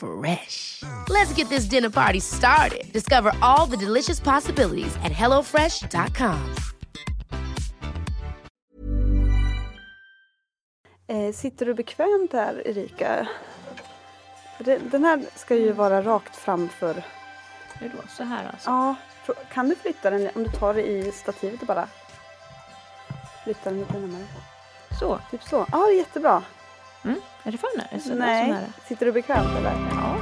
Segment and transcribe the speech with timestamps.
[0.00, 0.82] Fresh.
[1.08, 2.92] Let's get this dinner party started.
[2.92, 6.54] Discover all the delicious possibilities at hellofresh.com.
[11.08, 13.28] Eh, sitter du bekvämt här Erika?
[14.90, 17.02] Den här ska ju vara rakt framför.
[17.74, 18.08] Hur då?
[18.16, 18.70] Så här alltså?
[18.70, 18.94] Ja,
[19.52, 21.88] kan du flytta den om du tar det i stativet bara
[23.44, 24.26] flyttar den lite närmare?
[24.98, 25.20] Så.
[25.30, 25.66] Typ så.
[25.72, 26.42] Ja, det är jättebra.
[27.04, 27.20] Mm.
[27.44, 28.00] Är det för nära?
[28.00, 28.60] Så, Så Nej, nära?
[28.88, 29.72] sitter du bekvämt eller?
[29.90, 30.16] Ja.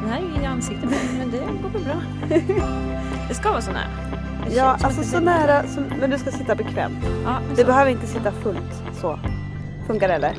[0.00, 1.96] Den här är ju i ansiktet men det går väl bra.
[3.28, 3.88] Det ska vara så nära.
[4.50, 7.04] Ja, alltså så nära, som, men du ska sitta bekvämt.
[7.24, 7.64] Ja, så.
[7.66, 9.18] behöver inte sitta fullt så.
[9.86, 10.32] Funkar det eller?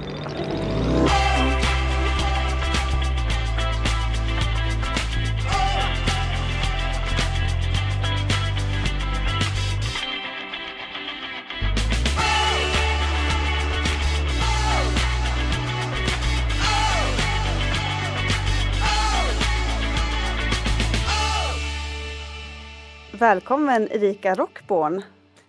[23.19, 25.01] Välkommen Erika Rockborn.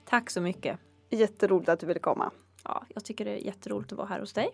[0.05, 0.79] Tack så mycket.
[1.11, 2.31] Jätteroligt att du ville komma.
[2.65, 4.51] Ja, jag tycker det är jätteroligt att vara här hos dig.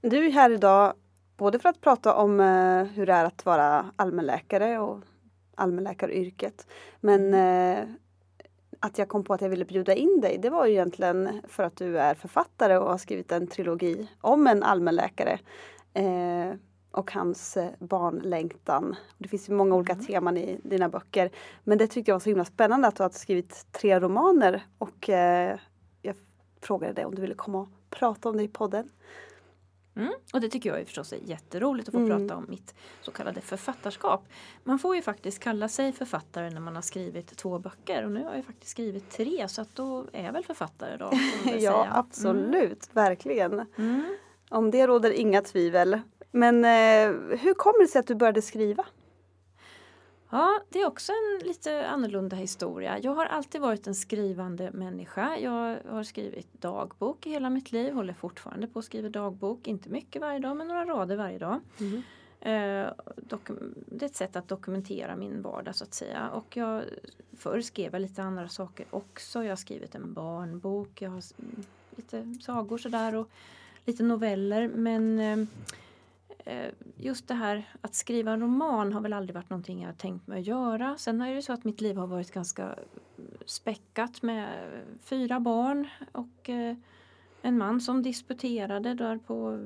[0.00, 0.94] Du är här idag
[1.36, 5.02] både för att prata om eh, hur det är att vara allmänläkare och
[5.54, 6.66] allmänläkaryrket.
[7.00, 7.84] Men eh,
[8.80, 11.62] att jag kom på att jag ville bjuda in dig det var ju egentligen för
[11.62, 15.38] att du är författare och har skrivit en trilogi om en allmänläkare.
[16.90, 18.96] Och hans eh, barnlängtan.
[19.18, 21.30] Det finns ju många olika teman i dina böcker.
[21.64, 25.08] Men det tyckte jag var så himla spännande att du har skrivit tre romaner och
[25.08, 25.58] eh,
[26.02, 26.16] jag
[26.60, 28.90] frågade dig om du ville komma och prata om det i podden.
[29.96, 30.12] Mm.
[30.32, 32.18] Och det tycker jag är förstås är jätteroligt att få Mm.
[32.28, 34.24] prata om mitt så kallade författarskap.
[34.64, 38.24] Man får ju faktiskt kalla sig författare när man har skrivit två böcker och nu
[38.24, 41.10] har jag faktiskt skrivit tre så att då är jag väl författare då.
[41.44, 41.86] Ja, säga.
[41.94, 42.88] absolut.
[42.92, 43.52] Verkligen.
[43.52, 43.66] Mm.
[43.76, 44.16] Mm.
[44.50, 46.00] Om det råder inga tvivel.
[46.30, 48.84] Men eh, hur kommer det sig att du började skriva?
[50.30, 52.98] Ja, det är också en lite annorlunda historia.
[52.98, 55.36] Jag har alltid varit en skrivande människa.
[55.38, 59.66] Jag har skrivit dagbok i hela mitt liv, håller fortfarande på att skriva dagbok.
[59.66, 61.60] Inte mycket varje dag, men några rader varje dag.
[62.40, 62.86] Eh,
[63.16, 66.28] dokum- det är ett sätt att dokumentera min vardag så att säga.
[66.28, 66.82] Och jag,
[67.38, 69.42] förr skrev jag lite andra saker också.
[69.42, 71.22] Jag har skrivit en barnbok, jag har
[71.96, 73.28] lite sagor sådär och
[73.84, 74.68] lite noveller.
[74.68, 75.46] Men eh, eh,
[76.48, 79.94] Eh, just det här att skriva en roman har väl aldrig varit någonting jag har
[79.94, 80.96] tänkt mig att göra.
[80.98, 84.48] Sen är det så att mitt liv har varit ganska eh, späckat med
[85.02, 86.76] fyra barn och eh,
[87.42, 89.58] en man som disputerade där på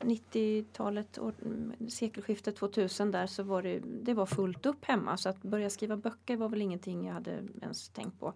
[0.00, 5.42] 90-talet, mm, sekelskiftet 2000 där så var det, det var fullt upp hemma så att
[5.42, 8.32] börja skriva böcker var väl ingenting jag hade ens tänkt på.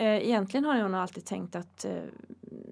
[0.00, 2.02] Eh, Egentligen har jag nog alltid tänkt att eh,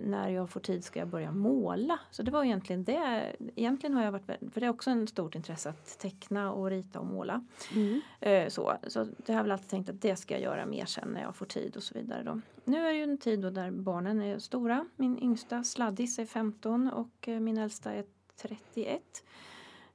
[0.03, 2.01] när jag får tid ska jag börja måla.
[2.11, 3.37] Så det var egentligen det.
[3.57, 7.01] Egentligen har jag varit, för det är också en stort intresse att teckna och rita
[7.01, 7.45] och måla.
[8.21, 10.85] Eh, Så, så det har jag väl alltid tänkt att det ska jag göra mer
[10.85, 12.23] sen när jag får tid och så vidare.
[12.23, 12.41] Då.
[12.65, 14.87] Nu är det ju en tid då där barnen är stora.
[14.97, 18.05] Min yngsta Sladdis är 15 och min äldsta är
[18.37, 19.03] 31.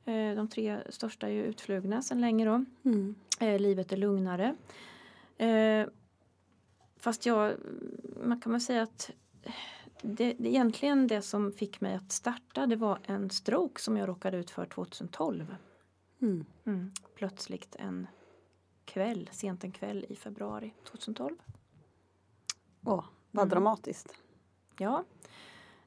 [0.06, 2.66] Eh, De tre största är ju utflugna sedan länge då.
[2.90, 3.16] Mm.
[3.60, 4.56] Livet är lugnare.
[7.04, 7.56] Fast jag,
[8.26, 9.12] man kan väl säga att
[10.02, 14.10] det, det, egentligen det som fick mig att starta det var en stroke som jag
[14.10, 15.56] råkade ut för 2012.
[16.22, 16.46] Mm.
[16.66, 16.92] Mm.
[17.16, 18.08] Plötsligt en
[18.86, 21.36] kväll, sent en kväll i februari 2012.
[22.86, 23.50] Åh, vad Mm.
[23.50, 24.16] dramatiskt.
[24.78, 25.04] Ja.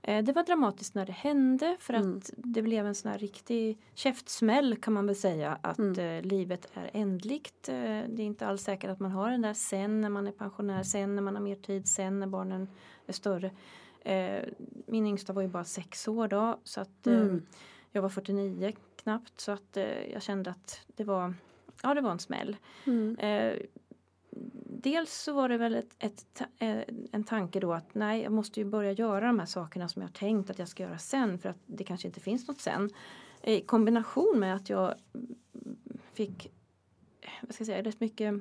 [0.08, 2.20] Eh, Det var dramatiskt när det hände för att Mm.
[2.36, 5.98] det blev en sån här riktig käftsmäll kan man väl säga att Mm.
[5.98, 7.68] eh, livet är ändligt.
[7.68, 7.74] Eh,
[8.08, 10.82] det är inte alls säkert att man har den där sen när man är pensionär,
[10.82, 12.68] sen när man har mer tid, sen när barnen
[13.06, 13.50] är större.
[14.86, 17.42] Min yngsta var ju bara sex år då så att Mm.
[17.92, 19.76] jag var 49 knappt så att
[20.12, 21.34] jag kände att det var,
[21.82, 22.56] ja det var en smäll.
[24.86, 26.78] Dels så var det väl ett, ett, eh,
[27.12, 30.08] en tanke då att nej, jag måste ju börja göra de här sakerna som jag
[30.08, 32.90] har tänkt att jag ska göra sen för att det kanske inte finns något sen.
[33.42, 35.36] Eh, I kombination med att jag mm,
[36.12, 36.46] fick
[37.20, 38.34] eh, vad ska jag säga, rätt mycket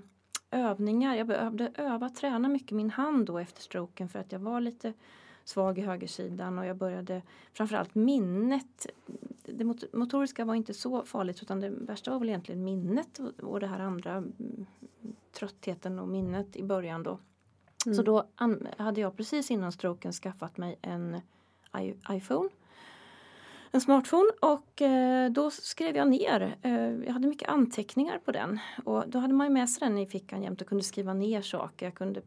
[0.52, 1.16] övningar.
[1.16, 4.94] Jag behövde öva, träna mycket min hand då efter stroken för att jag var lite
[5.44, 7.22] svag i högersidan och jag började
[7.54, 8.88] framförallt minnet.
[9.44, 9.64] Det
[9.94, 13.80] motoriska var inte så farligt utan det värsta var väl egentligen minnet och, det här
[13.80, 14.66] andra mm,
[15.36, 17.20] tröttheten och minnet i början då.
[17.96, 18.28] Så då
[18.78, 21.22] hade jag precis innan stroken skaffat mig en
[22.10, 22.50] iPhone.
[23.72, 26.56] En smartphone och eh, då skrev jag ner.
[26.62, 28.60] Eh, jag hade mycket anteckningar på den.
[28.86, 31.86] Och då hade man med sig den i fickan jämt och kunde skriva ner saker.
[31.86, 32.22] Jag kunde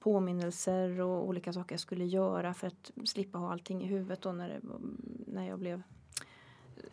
[0.00, 4.32] påminnelser och olika saker jag skulle göra för att slippa ha allting i huvudet då
[4.32, 4.60] när, det,
[5.26, 5.82] när jag blev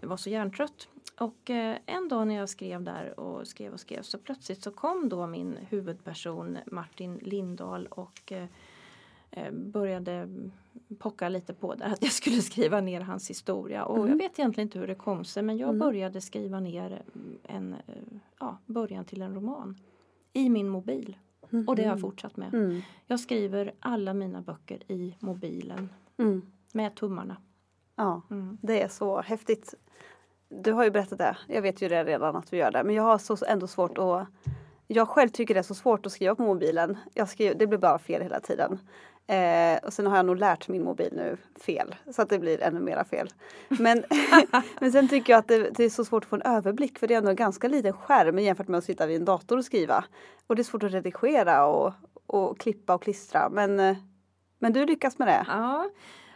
[0.02, 0.88] var så hjärntrött.
[1.20, 4.72] Och eh, en dag när jag skrev där och skrev och skrev så plötsligt så
[4.72, 8.46] kom då min huvudperson Martin Lindahl och eh,
[9.32, 10.30] eh, började
[11.00, 13.86] pocka lite på där att jag skulle skriva ner hans historia.
[13.86, 17.02] Och jag vet egentligen inte hur det kom sig men jag började skriva ner
[17.44, 17.76] en
[18.40, 19.78] ja, början till en roman.
[20.34, 21.18] I min mobil.
[21.68, 22.54] Och det har jag fortsatt med.
[22.54, 22.82] Mm.
[23.08, 25.90] Jag skriver alla mina böcker i mobilen.
[26.18, 26.42] Mm.
[26.72, 27.38] Med tummarna.
[28.04, 28.58] Ja, Mm.
[28.62, 29.74] det är så häftigt.
[30.50, 31.38] Du har ju berättat det.
[31.48, 32.84] Jag vet ju det redan att du gör det.
[32.84, 34.28] Men jag har så ändå svårt att...
[34.88, 36.98] Jag själv tycker det är så svårt att skriva på mobilen.
[37.14, 38.80] Jag skriver, det blir bara fel hela tiden.
[39.28, 41.96] Eh, och sen har jag nog lärt min mobil nu fel.
[42.12, 43.30] Så att det blir ännu mera fel.
[43.68, 44.04] Men,
[44.80, 47.00] men sen tycker jag att det, det är så svårt att få en överblick.
[47.00, 49.58] För det är ändå en ganska liten skärm jämfört med att sitta vid en dator
[49.58, 50.06] och skriva.
[50.48, 51.94] Och det är svårt att redigera och,
[52.26, 53.50] och klippa och klistra.
[53.50, 53.98] Men, eh,
[54.60, 55.46] men du lyckas med det.
[55.48, 55.90] Ja,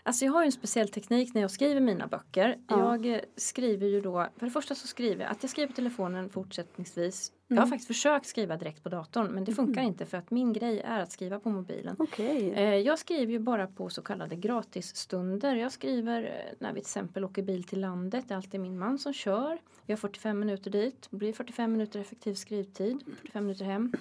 [0.07, 2.57] alltså jag har ju en speciell teknik när jag skriver mina böcker.
[2.67, 2.77] Ja.
[2.79, 5.73] Jag eh, skriver ju då, för det första så skriver jag att jag skriver på
[5.75, 7.31] telefonen fortsättningsvis.
[7.47, 10.53] Jag har faktiskt försökt skriva direkt på datorn men det funkar inte för att min
[10.53, 11.95] grej är att skriva på mobilen.
[11.99, 12.51] Okej.
[12.53, 15.55] Eh, Jag skriver ju bara på så kallade gratisstunder.
[15.55, 18.25] Jag skriver eh, när vi till exempel åker bil till landet.
[18.27, 19.59] Det är alltid min man som kör.
[19.85, 21.07] Vi har 45 minuter dit.
[21.11, 23.03] Det blir 45 minuter effektiv skrivtid.
[23.19, 23.93] 45 minuter hem.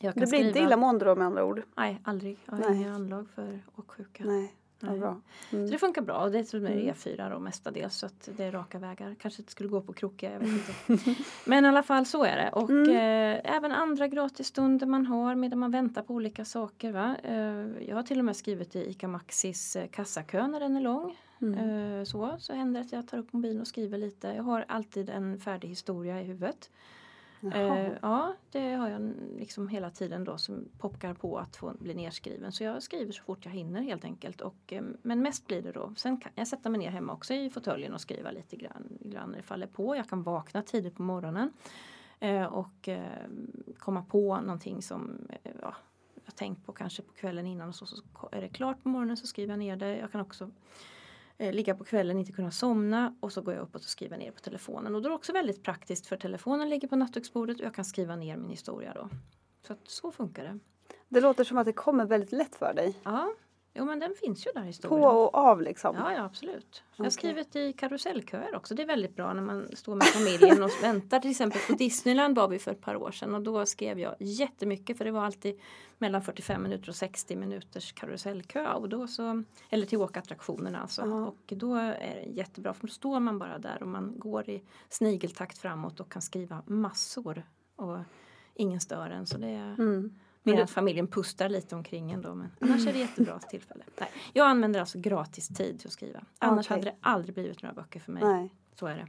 [0.00, 1.62] Jag kan Det blir inte skriva- illamående då med andra ord?
[1.76, 2.38] Nej, aldrig.
[2.44, 2.76] Jag har Nej.
[2.80, 4.24] inga anlag för åksjuka.
[4.24, 4.54] Nej,
[4.88, 4.98] Nej.
[4.98, 5.20] bra.
[5.50, 5.70] Så Mm.
[5.70, 8.52] det funkar bra och det är och med E4 då mestadels så att det är
[8.52, 9.14] raka vägar.
[9.20, 10.48] Kanske inte skulle gå på krokiga, jag vet
[10.88, 11.14] inte.
[11.46, 12.50] Men i alla fall så är det.
[12.52, 12.88] Och Mm.
[12.90, 16.92] eh, även andra gratisstunder man har medan man väntar på olika saker.
[16.92, 17.16] Va?
[17.22, 20.80] Eh, jag har till och med skrivit i ICA Maxis eh, kassakö när den är
[20.80, 21.16] lång.
[21.42, 21.98] Mm.
[21.98, 24.28] Eh, så, så händer det att jag tar upp mobilen och skriver lite.
[24.28, 26.70] Jag har alltid en färdig historia i huvudet.
[27.42, 31.94] Eh, ja, det har jag liksom hela tiden då som pockar på att få bli
[31.94, 32.52] nerskriven.
[32.52, 34.40] Så jag skriver så fort jag hinner helt enkelt.
[34.40, 35.94] Och, eh, men mest blir det då.
[35.96, 39.30] Sen kan jag sätta mig ner hemma också i fåtöljen och skriva lite grann, grann
[39.30, 39.96] när det faller på.
[39.96, 41.52] Jag kan vakna tidigt på morgonen
[42.20, 43.26] eh, och eh,
[43.78, 45.74] komma på någonting som eh, ja,
[46.24, 48.02] jag tänkt på kanske på kvällen innan och så, så
[48.32, 49.96] är det klart på morgonen så skriver jag ner det.
[49.96, 50.50] Jag kan också
[51.40, 54.30] eh, ligga på kvällen, inte kunna somna och så går jag uppåt och skriver ner
[54.30, 54.94] på telefonen.
[54.94, 57.84] Och då är det också väldigt praktiskt för telefonen ligger på nattduksbordet och jag kan
[57.84, 59.08] skriva ner min historia då.
[59.66, 60.58] Så att så funkar det.
[61.08, 62.96] Det låter som att det kommer väldigt lätt för dig.
[63.02, 63.34] Ja,
[63.74, 65.04] jo men den finns ju där På historien.
[65.04, 65.96] och av liksom.
[65.96, 66.82] Ja, ja absolut.
[66.96, 68.74] Jag har skrivit i karusellköer också.
[68.74, 71.20] Det är väldigt bra när man står med familjen och väntar.
[71.20, 74.14] Till exempel på Disneyland var vi för ett par år sedan och då skrev jag
[74.18, 75.60] jättemycket för det var alltid
[75.98, 78.72] mellan 45 minuter och 60 minuters karusellkö.
[78.72, 81.02] Och då så, eller till åkattraktionerna alltså.
[81.02, 81.26] Ja.
[81.26, 84.62] Och då är det jättebra för då står man bara där och man går i
[84.88, 87.42] snigeltakt framåt och kan skriva massor.
[87.76, 87.98] Och
[88.54, 89.26] ingen stör en.
[89.26, 90.14] Så det är Mm.
[90.42, 93.84] Mer att familjen pustar lite omkring ändå men annars är det jättebra tillfälle.
[94.00, 96.20] Nej, jag använder alltså gratis tid till att skriva.
[96.38, 96.76] Annars Okej.
[96.76, 98.22] hade det aldrig blivit några böcker för mig.
[98.22, 98.54] Nej.
[98.74, 99.06] Så är det.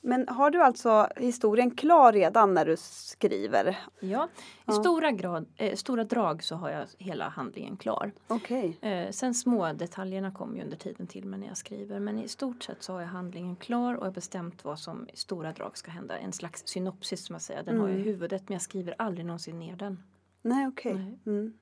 [0.00, 3.78] Men har du alltså historien klar redan när du skriver?
[4.00, 4.28] Ja,
[4.68, 4.72] i.
[4.72, 8.12] Stora, grad, eh, stora drag så har jag hela handlingen klar.
[8.26, 8.78] Okej.
[8.80, 12.00] Eh, sen små detaljerna kommer ju under tiden till mig när jag skriver.
[12.00, 15.08] Men i stort sett så har jag handlingen klar och jag har bestämt vad som
[15.12, 16.18] i stora drag ska hända.
[16.18, 17.62] En slags synopsis som jag säger.
[17.62, 18.06] Den har jag i Mm.
[18.12, 20.02] huvudet men jag skriver aldrig någonsin ner den.
[20.42, 20.94] Nej, okej.
[20.94, 21.18] Nej.
[21.26, 21.52] Mm.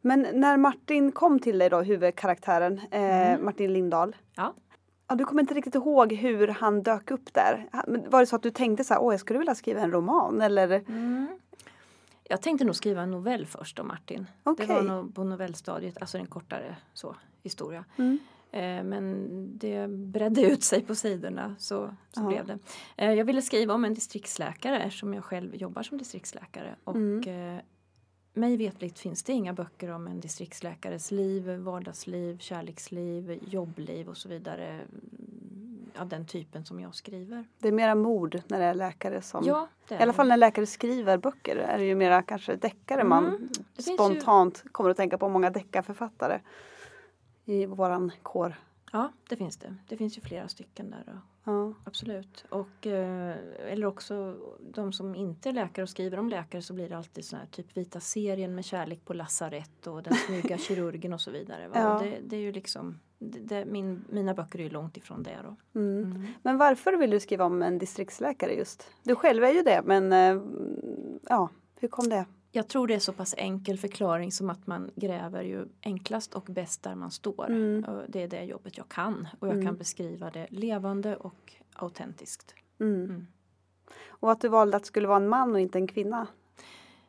[0.00, 4.16] Men när Martin kom till dig då, huvudkaraktären, eh, Martin Lindahl.
[4.36, 4.54] Ja.
[5.12, 7.68] Ja, du kommer inte riktigt ihåg hur han dök upp där.
[8.10, 10.40] Var det så att du tänkte så här, åh jag skulle vilja skriva en roman
[10.40, 10.70] eller?
[10.88, 11.26] Mm.
[12.28, 14.26] Jag tänkte nog skriva en novell först om Martin.
[14.42, 14.66] Okej.
[14.66, 17.84] Det var nog på novellstadiet, alltså en kortare så, historia.
[17.96, 18.18] Mm.
[18.52, 19.28] Eh, men
[19.58, 22.26] det bredde ut sig på sidorna så, så Ja.
[22.28, 22.58] blev det.
[22.96, 26.74] Eh, jag ville skriva om en distriktsläkare eftersom jag själv jobbar som distriktsläkare.
[26.84, 27.54] Och Mm.
[27.56, 27.62] eh,
[28.32, 34.28] mig vetligt finns det inga böcker om en distriktsläkares liv, vardagsliv, kärleksliv, jobbliv och så
[34.28, 34.66] vidare.
[34.66, 37.44] mm, ja, den typen som jag skriver.
[37.58, 39.44] Det är mera mord när det är läkare som...
[39.44, 42.56] Ja, det är I alla fall när läkare skriver böcker är det ju mera kanske
[42.56, 45.28] deckare Mm, man spontant kommer att tänka på.
[45.28, 46.40] Många deckarförfattare
[47.44, 48.54] i våran kår.
[48.92, 49.76] Ja, det finns det.
[49.88, 51.20] Det finns ju flera stycken där.
[51.44, 51.74] Ja.
[51.84, 52.44] Absolut.
[52.50, 53.36] Och, eh,
[53.68, 57.24] eller också de som inte är läkare och skriver om läkare så blir det alltid
[57.24, 61.30] sån här typ Vita serien med kärlek på lasarett och Den snygga kirurgen och så
[61.30, 61.68] vidare.
[61.68, 61.74] Va?
[61.74, 61.98] Ja.
[62.02, 65.38] Det, det är ju liksom, det, det, min, mina böcker är ju långt ifrån det
[65.42, 65.80] då.
[65.80, 66.04] Mm.
[66.04, 66.26] Mm.
[66.42, 68.90] Men varför vill du skriva om en distriktsläkare just?
[69.02, 70.42] Du själv är ju det men eh,
[71.28, 71.48] ja,
[71.80, 72.24] hur kom det?
[72.54, 76.44] Jag tror det är så pass enkel förklaring som att man gräver ju enklast och
[76.44, 77.46] bäst där man står.
[77.50, 77.84] Mm.
[78.08, 79.66] Det är det jobbet jag kan och jag Mm.
[79.66, 82.54] kan beskriva det levande och autentiskt.
[82.80, 83.04] Mm.
[83.04, 83.26] Mm.
[84.08, 86.26] Och att du valde att det skulle vara en man och inte en kvinna?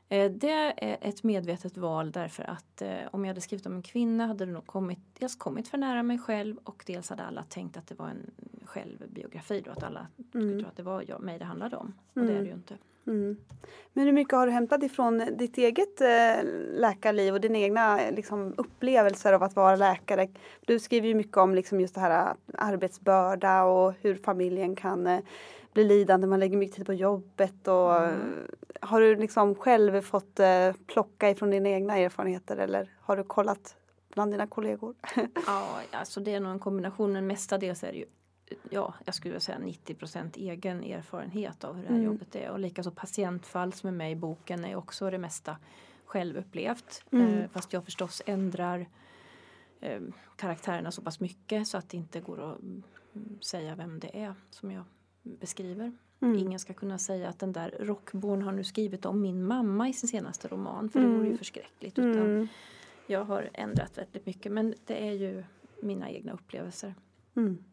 [0.10, 3.82] Eh, Det är ett medvetet val därför att eh, om jag hade skrivit om en
[3.82, 7.44] kvinna hade det nog kommit, dels kommit för nära mig själv och dels hade alla
[7.44, 8.32] tänkt att det var en
[8.66, 10.60] självbiografi då, att alla skulle Mm.
[10.60, 11.94] tro att det var jag, mig det handlade om.
[12.14, 12.78] Och det är det ju inte.
[13.08, 13.38] Mm.
[13.94, 16.44] Men hur mycket har du hämtat ifrån ditt eget eh,
[16.74, 20.28] läkarliv och dina egna liksom, upplevelser av att vara läkare?
[20.66, 25.08] Du skriver ju mycket om liksom, just det här eh, arbetsbörda och hur familjen kan
[25.08, 25.20] eh,
[25.74, 26.28] bli lidande.
[26.28, 27.68] Man lägger mycket tid på jobbet.
[27.68, 28.10] Och, Mm.
[28.10, 33.24] eh, Har du liksom själv fått eh, plocka ifrån dina egna erfarenheter eller har du
[33.24, 33.76] kollat
[34.14, 34.96] bland dina kollegor?
[35.48, 38.06] Ja, alltså det är nog en kombination men mestadels är det ju
[38.70, 42.06] Ja, jag skulle säga 90% egen erfarenhet av hur det här Mm.
[42.06, 42.50] jobbet är.
[42.50, 45.58] Och likaså patientfall som är med i boken är också det mesta
[46.06, 47.04] självupplevt.
[47.12, 47.28] Mm.
[47.34, 48.86] Eh, fast jag förstås ändrar
[49.82, 50.02] eh,
[50.36, 52.84] karaktärerna så pass mycket så att det inte går att mm,
[53.42, 54.84] säga vem det är som jag
[55.24, 55.92] beskriver.
[56.20, 56.38] Mm.
[56.38, 59.94] Ingen ska kunna säga att den där Rockborn har nu skrivit om min mamma i
[59.94, 61.38] sin senaste roman för det vore ju Mm.
[61.38, 62.00] förskräckligt.
[62.00, 62.48] Utan Mm.
[63.08, 65.44] jag har ändrat väldigt mycket men det är ju
[65.82, 66.96] mina egna upplevelser.
[67.36, 67.64] Mm.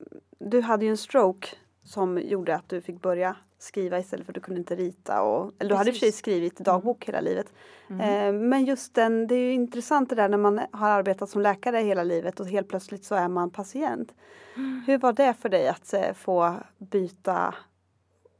[0.00, 0.22] Mm.
[0.38, 1.48] Du hade ju en stroke
[1.84, 5.22] som gjorde att du fick börja skriva istället för att du kunde inte rita.
[5.22, 6.18] Och, eller du hade i och för sig Precis.
[6.18, 7.52] skrivit dagbok hela livet.
[7.90, 8.00] Mm.
[8.00, 11.42] Eh, men just den, det är ju intressant det där när man har arbetat som
[11.42, 14.14] läkare hela livet och helt plötsligt så är man patient.
[14.56, 14.82] Mm.
[14.86, 17.54] Hur var det för dig att eh, få byta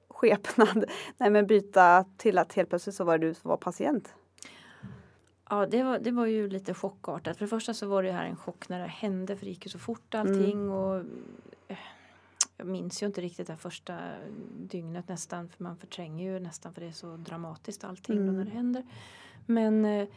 [0.08, 0.84] skepnad?
[1.16, 4.14] Nej men byta till att helt plötsligt så var det du som var patient.
[5.50, 7.36] Ja, det var, det var ju lite chockartat.
[7.36, 9.66] För det första så var det här en chock när det hände för det gick
[9.66, 10.70] ju så fort allting.
[10.70, 10.96] Och,
[11.68, 11.78] eh,
[12.56, 13.98] jag minns ju inte riktigt det första
[14.58, 18.36] dygnet nästan för man förtränger ju nästan för det är så dramatiskt allting Mm.
[18.36, 18.86] när det händer.
[19.46, 20.08] Men eh,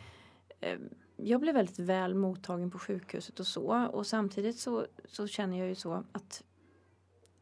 [0.60, 0.80] eh,
[1.18, 5.68] jag blev väldigt väl mottagen på sjukhuset och så och samtidigt så, så känner jag
[5.68, 6.44] ju så att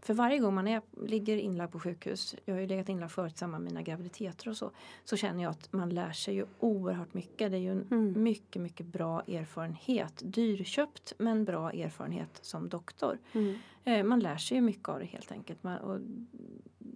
[0.01, 3.41] för varje gång man är, ligger inlagd på sjukhus, jag har ju legat inlagd förut
[3.41, 4.72] med mina graviditeter och så,
[5.05, 7.51] så känner jag att man lär sig ju oerhört mycket.
[7.51, 8.24] Det är ju en Mm.
[8.24, 10.22] mycket, mycket bra erfarenhet.
[10.24, 13.17] Dyrköpt men bra erfarenhet som doktor.
[13.34, 13.55] Mm.
[13.84, 15.63] Eh, man lär sig ju mycket av det helt enkelt.
[15.63, 16.00] Man, och,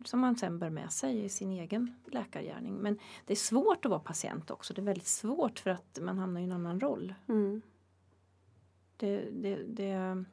[0.05, 2.75] som man sen bär med sig i sin egen läkargärning.
[2.75, 4.73] Men det är svårt att vara patient också.
[4.73, 7.13] Det är väldigt svårt för att man hamnar i en annan roll.
[7.27, 7.61] Mm.
[8.97, 10.23] Det, det, det,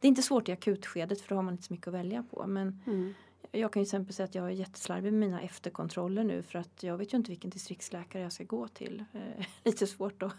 [0.00, 2.24] det är inte svårt i akutskedet för då har man inte så mycket att välja
[2.30, 2.46] på.
[2.46, 3.14] Men Mm.
[3.52, 6.82] jag kan ju exempel säga att jag är jätteslarvig med mina efterkontroller nu för att
[6.82, 9.04] jag vet ju inte vilken distriktsläkare jag ska gå till.
[9.12, 10.30] Eh, lite svårt då.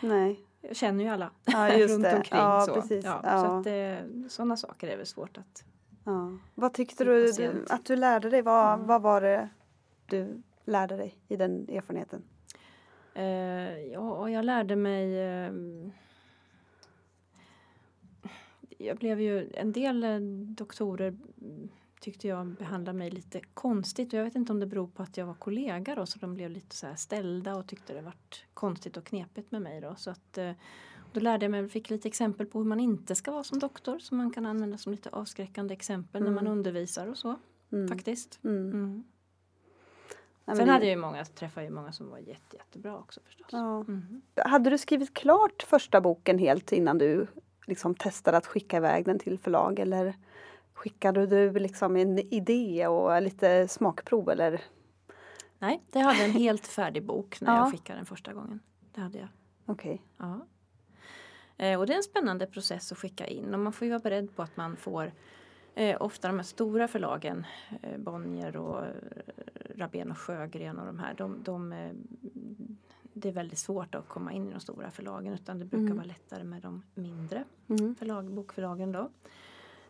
[0.00, 0.40] Nej.
[0.60, 2.16] Jag känner ju alla Ja, runt det.
[2.16, 2.38] omkring.
[2.40, 3.04] Ja, så precis.
[3.04, 3.40] Ja, Ja.
[3.44, 5.64] Så att det, sådana saker är väl svårt att...
[6.04, 6.38] Ja.
[6.54, 7.32] Vad tyckte du,
[7.70, 8.42] att du lärde dig?
[8.42, 8.86] Vad, Mm.
[8.86, 9.48] vad var det
[10.06, 12.22] du lärde dig i den erfarenheten?
[13.14, 15.16] Eh, ja, jag lärde mig...
[18.82, 19.50] Jag blev ju...
[19.54, 20.18] En del eh,
[20.56, 21.08] doktorer
[21.40, 21.68] mm,
[22.00, 24.12] tyckte jag behandlade mig lite konstigt.
[24.12, 26.34] Och jag vet inte om det beror på att jag var kollega då, så de
[26.34, 28.14] blev lite så ställda och tyckte det var
[28.54, 29.94] konstigt och knepigt med mig då.
[29.96, 30.52] Så att, eh,
[31.12, 33.98] då lärde jag mig, fick lite exempel på hur man inte ska vara som doktor
[33.98, 36.58] som man kan använda som lite avskräckande exempel när man Mm.
[36.58, 37.36] undervisar och så
[37.72, 37.88] Mm.
[37.88, 38.40] faktiskt.
[38.44, 38.70] Mm.
[38.70, 39.04] Mm.
[40.44, 43.46] Nej, Sen hade jag ju många, träffade ju många som var jätte, jättebra också förstås.
[43.52, 43.80] Ja.
[43.80, 44.22] Mm.
[44.36, 47.26] Hade du skrivit klart första boken helt innan du
[47.66, 50.14] liksom testade att skicka iväg den till förlag eller
[50.74, 54.60] skickade du liksom en idé och lite smakprov eller?
[55.58, 57.58] Nej, jag hade en helt färdig bok när Ja.
[57.58, 58.60] jag skickade den första gången.
[58.94, 59.28] Det hade jag.
[59.66, 60.02] Okej.
[60.18, 60.46] Ja.
[61.56, 64.00] Eh, och det är en spännande process att skicka in och man får ju vara
[64.02, 65.12] beredd på att man får
[65.74, 67.46] eh, ofta de här stora förlagen,
[67.82, 68.92] eh, Bonnier och eh,
[69.76, 71.90] Rabén och Sjögren och de här, de, de, eh,
[73.14, 75.96] det är väldigt svårt att komma in i de stora förlagen utan det brukar Mm.
[75.96, 77.94] vara lättare med de mindre Mm.
[77.94, 79.10] förlag, bokförlagen då.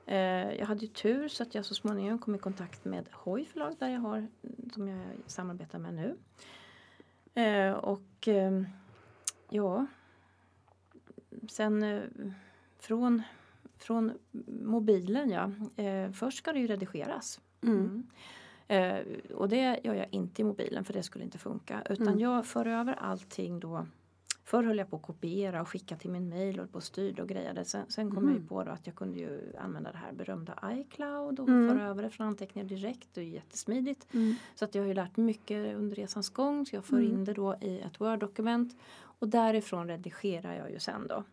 [0.07, 3.45] Eh, jag hade ju tur så att jag så småningom kom i kontakt med Hoj
[3.45, 4.27] förlag där jag har,
[4.73, 6.17] som jag samarbetar med nu.
[7.43, 8.63] Eh, och eh,
[9.51, 9.87] ja,
[11.49, 12.03] sen eh,
[12.79, 13.23] från,
[13.79, 14.13] från
[14.63, 15.51] mobilen ja.
[16.13, 17.41] Först ska det ju redigeras.
[17.63, 18.07] Mm.
[18.69, 18.97] Eh,
[19.35, 21.83] och det gör jag inte i mobilen för det skulle inte funka.
[21.91, 22.19] Utan Mm.
[22.21, 23.87] jag för över allting då.
[24.45, 27.23] Förr höll jag på att kopiera och skicka till min mail och på och styrde
[27.23, 27.65] och grejade.
[27.65, 28.49] Sen, sen kom jag ju Mm.
[28.49, 31.69] på då att jag kunde ju använda det här berömda iCloud och Mm.
[31.69, 33.09] föra över det från anteckningar direkt.
[33.15, 34.15] Det är jättesmidigt.
[34.15, 34.35] Mm.
[34.55, 36.67] Så att jag har ju lärt mycket under resans gång.
[36.67, 37.13] Så jag för Mm.
[37.13, 38.77] in det då i ett Word-dokument.
[39.03, 41.25] Och därifrån redigerar jag ju sen då.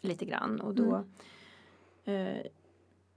[0.00, 0.60] Lite grann.
[0.60, 1.04] Och då
[2.04, 2.46] eh,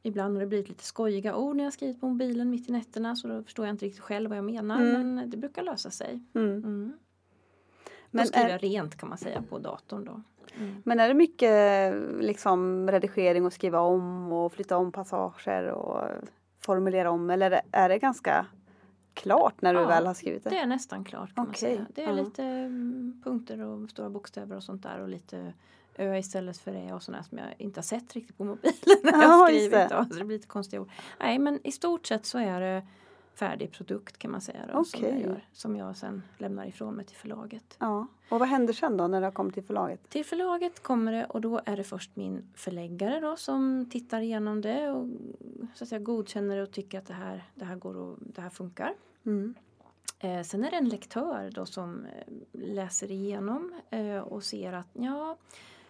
[0.05, 3.15] Ibland har det blivit lite skojiga ord när jag skrivit på mobilen mitt i nätterna.
[3.15, 4.81] Så då förstår jag inte riktigt själv vad jag menar.
[4.81, 5.15] Mm.
[5.15, 6.19] Men det brukar lösa sig.
[6.33, 6.49] Mm.
[6.51, 6.93] Mm.
[8.11, 10.21] Men då skriver är- jag rent kan man säga på datorn då.
[10.57, 10.75] Mm.
[10.85, 16.09] Men är det mycket liksom redigering och skriva om och flytta om passager och
[16.59, 18.45] formulera om eller är det, ganska
[19.13, 20.49] klart när du Ja, väl har skrivit det?
[20.49, 21.85] Det är nästan klart kan man Okej, säga.
[21.95, 22.13] Det är ja.
[22.23, 25.53] lite mm, punkter och stora bokstäver och sånt där och lite
[25.95, 29.11] ö istället för ä och sådana som jag inte har sett riktigt på mobilen när
[29.11, 29.71] jag Ja, skrivit.
[29.71, 29.87] det.
[29.91, 30.89] Då, så det blir lite konstiga ord.
[31.19, 32.87] Nej men i stort sett så är det
[33.35, 37.05] färdig produkt kan man säga då, som, jag gör, som jag sen lämnar ifrån mig
[37.05, 37.75] till förlaget.
[37.79, 38.07] Ja.
[38.29, 40.09] Och vad händer sen då när det har kommit till förlaget?
[40.09, 44.61] Till förlaget kommer det och då är det först min förläggare då som tittar igenom
[44.61, 45.07] det och
[45.75, 48.41] så att säga godkänner det och tycker att det här, det här går och det
[48.41, 48.93] här funkar.
[49.25, 49.53] Mm.
[50.19, 54.87] Eh, sen är det en lektör då som eh, läser igenom eh, och ser att
[54.93, 55.37] ja, eh,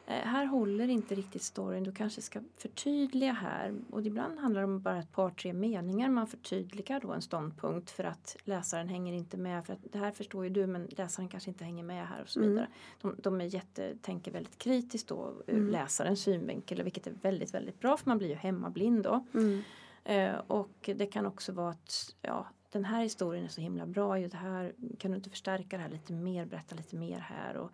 [0.06, 1.84] här håller inte riktigt storyn.
[1.84, 3.76] Du kanske ska förtydliga här.
[3.92, 6.10] Och ibland handlar det om bara ett par, tre meningar.
[6.10, 9.66] Man förtydligar då en ståndpunkt för att läsaren hänger inte med.
[9.66, 12.30] För att det här förstår ju du men läsaren kanske inte hänger med här och
[12.30, 12.50] så Mm.
[12.52, 12.68] vidare.
[13.02, 15.70] De, de är jätte, tänker väldigt kritiskt då ur Mm.
[15.72, 16.84] läsarens synvinkel.
[16.84, 19.26] Vilket är väldigt, väldigt bra för man blir ju hemmablind då.
[19.34, 19.62] Mm.
[20.04, 24.20] Eh, och det kan också vara att ja, den här historien är så himla bra.
[24.20, 27.58] Ju det här, kan du inte förstärka det här lite mer, berätta lite mer här.
[27.58, 27.72] Och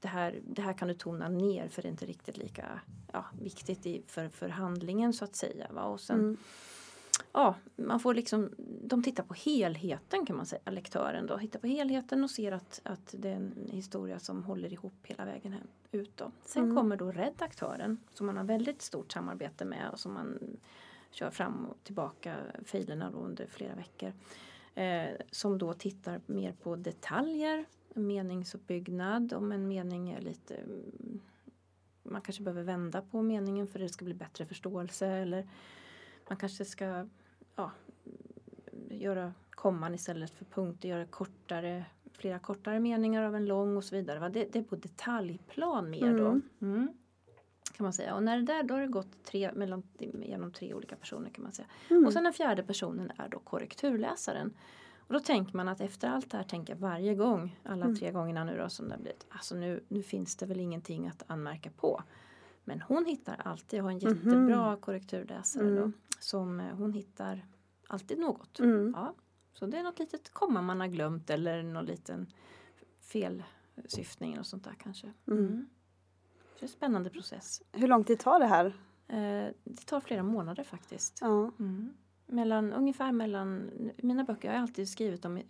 [0.00, 2.80] det, här det här kan du tona ner för det är inte riktigt lika
[3.12, 5.66] ja, viktigt i, för, för handlingen så att säga.
[5.72, 5.82] Va?
[5.84, 6.36] Och sen, Mm.
[7.32, 8.50] ja, man får liksom,
[8.84, 11.38] de tittar på helheten kan man säga, lektören då.
[11.38, 15.24] Tittar på helheten och ser att, att det är en historia som håller ihop hela
[15.24, 16.16] vägen hem ut.
[16.16, 16.32] Då.
[16.44, 16.76] Sen Mm.
[16.76, 20.56] kommer då redaktören som man har väldigt stort samarbete med och som man
[21.10, 24.12] kör fram och tillbaka filerna under flera veckor.
[24.74, 31.20] Eh, som då tittar mer på detaljer, meningsuppbyggnad, om en mening är lite mm,
[32.02, 35.48] man kanske behöver vända på meningen för att det ska bli bättre förståelse eller
[36.28, 37.06] man kanske ska
[37.56, 37.70] ja,
[38.90, 43.96] göra komman istället för punkter, göra kortare, flera kortare meningar av en lång och så
[43.96, 44.28] vidare.
[44.28, 46.26] Det, det är på detaljplan mer då.
[46.26, 46.42] Mm.
[46.60, 46.88] Mm.
[47.76, 48.14] Kan man säga.
[48.14, 51.42] Och när det där, då har det gått tre, mellan, genom tre olika personer kan
[51.44, 51.68] man säga.
[51.90, 52.06] Mm.
[52.06, 54.54] Och sen den fjärde personen är då korrekturläsaren.
[55.10, 57.96] Och då tänker man att efter allt det här tänker jag varje gång, alla Mm.
[57.96, 61.08] tre gångerna nu då som det har blivit, alltså nu, nu finns det väl ingenting
[61.08, 62.02] att anmärka på.
[62.64, 65.92] Men hon hittar alltid, jag har en jättebra korrekturläsare då, Mm.
[66.18, 67.46] som eh, hon hittar
[67.88, 68.58] alltid något.
[68.60, 68.92] Mm.
[68.96, 69.14] Ja,
[69.52, 72.26] så det är något litet komma man har glömt eller någon liten
[73.00, 75.12] felsyftning och sånt där kanske.
[75.26, 75.68] Mm.
[76.40, 77.62] Så det är en spännande process.
[77.72, 78.66] Hur lång tid tar det här?
[79.08, 81.18] Eh, det tar flera månader faktiskt.
[81.20, 81.50] Ja.
[82.30, 82.36] Mm.
[82.36, 85.44] Mellan, ungefär mellan, mina böcker jag har alltid skrivit dem i,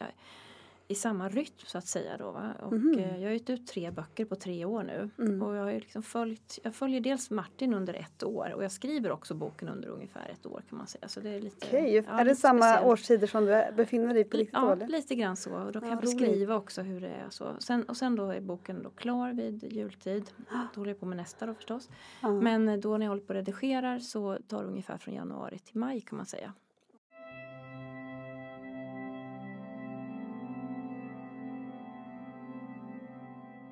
[0.88, 2.16] i samma rytm så att säga.
[2.16, 2.54] Då, va?
[2.62, 5.10] Och, eh, jag har gett ut tre böcker på tre år nu.
[5.18, 5.42] Mm.
[5.42, 9.10] Och jag, har liksom följt, jag följer dels Martin under ett år och jag skriver
[9.12, 11.08] också boken under ungefär ett år kan man säga.
[11.08, 12.86] Så det är lite, Okej, ja, är det lite samma speciellt.
[12.86, 14.86] årstider som du befinner dig på riktigt Ja, då?
[14.86, 15.54] lite grann så.
[15.54, 17.26] Och då kan Ja, jag beskriva också hur det är.
[17.30, 17.56] Så.
[17.58, 20.30] Sen, och sen då är boken då klar vid jultid.
[20.74, 21.88] Då håller jag på med nästa då förstås.
[22.22, 22.30] Ja.
[22.30, 25.76] Men då när jag håller på och redigerar så tar det ungefär från januari till
[25.78, 26.52] maj kan man säga.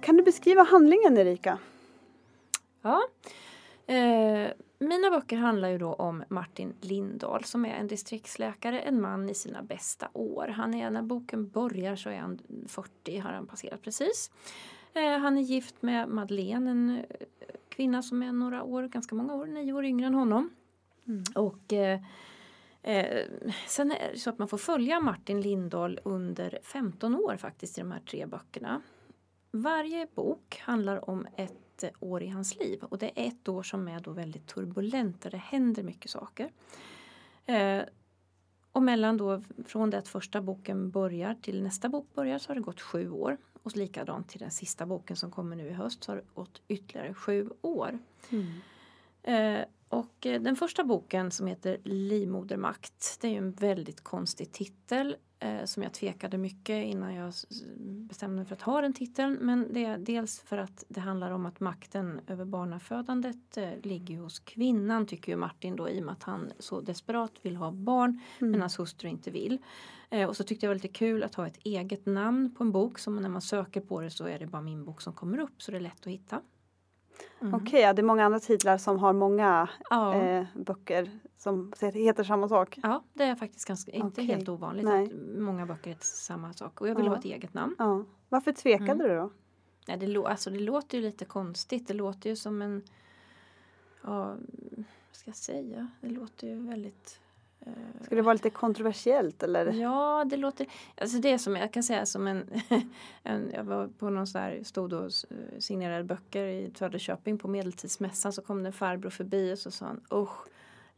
[0.08, 1.58] Kan du beskriva handlingen Erika?
[2.82, 3.02] Ja.
[3.86, 9.30] Eh, mina böcker handlar ju då om Martin Lindahl som är en distriktsläkare, en man
[9.30, 10.48] i sina bästa år.
[10.48, 14.30] Han är, när boken börjar så är han 40, har han passerat precis.
[14.94, 17.26] Eh, han är gift med Madeleine, en eh,
[17.68, 20.50] kvinna som är några år, ganska många år, nio år yngre än honom.
[21.34, 22.00] Och eh,
[22.82, 23.26] eh,
[23.66, 27.80] sen är det så att man får följa Martin Lindahl under 15 år faktiskt i
[27.80, 28.82] de här tre böckerna.
[29.50, 33.88] Varje bok handlar om ett år i hans liv och det är ett år som
[33.88, 36.52] är då väldigt turbulent där det händer mycket saker.
[37.44, 37.82] Eh,
[38.72, 42.54] och mellan då, från det att första boken börjar till nästa bok börjar så har
[42.54, 43.36] det gått sju år.
[43.62, 46.62] Och likadant till den sista boken som kommer nu i höst så har det gått
[46.68, 47.98] ytterligare sju år.
[49.22, 54.52] Eh, och eh, den första boken som heter Livmodermakt, det är ju en väldigt konstig
[54.52, 57.32] titel eh, som jag tvekade mycket innan jag
[57.84, 59.38] bestämde mig för att ha den titeln.
[59.40, 64.18] Men det är dels för att det handlar om att makten över barnafödandet eh, ligger
[64.18, 67.70] hos kvinnan tycker ju Martin då i och med att han så desperat vill ha
[67.70, 68.50] barn Mm.
[68.50, 69.58] men hans hustru inte vill.
[70.10, 72.64] Eh, och så tyckte jag det var lite kul att ha ett eget namn på
[72.64, 75.12] en bok som när man söker på det så är det bara min bok som
[75.12, 76.40] kommer upp så det är lätt att hitta.
[77.40, 77.54] Mm.
[77.54, 80.14] Okej, ja, det är många andra titlar som har många Ja.
[80.14, 82.78] eh, böcker som heter samma sak.
[82.82, 84.24] Ja, det är faktiskt ganska, inte Okej.
[84.24, 85.04] helt ovanligt Nej.
[85.04, 86.80] att många böcker heter samma sak.
[86.80, 87.10] Och jag vill Ja.
[87.10, 87.74] ha ett eget namn.
[87.78, 88.04] Ja.
[88.28, 89.08] Varför tvekade Mm.
[89.08, 89.30] du då?
[89.86, 91.88] Ja, det, lå- alltså, det låter ju lite konstigt.
[91.88, 92.82] Det låter ju som en...
[94.02, 94.36] Ja, vad
[95.12, 95.88] ska jag säga?
[96.00, 97.20] Det låter ju väldigt...
[98.02, 99.72] Ska det vara lite kontroversiellt eller?
[99.72, 100.66] Ja, det låter...
[100.96, 102.50] Alltså det är som, jag kan säga som en...
[103.22, 105.12] en jag var på någon sån här, stod och
[105.58, 109.86] signerade böcker i Söderköping på medeltidsmässan så kom det en farbror förbi och så sa
[109.86, 110.48] han usch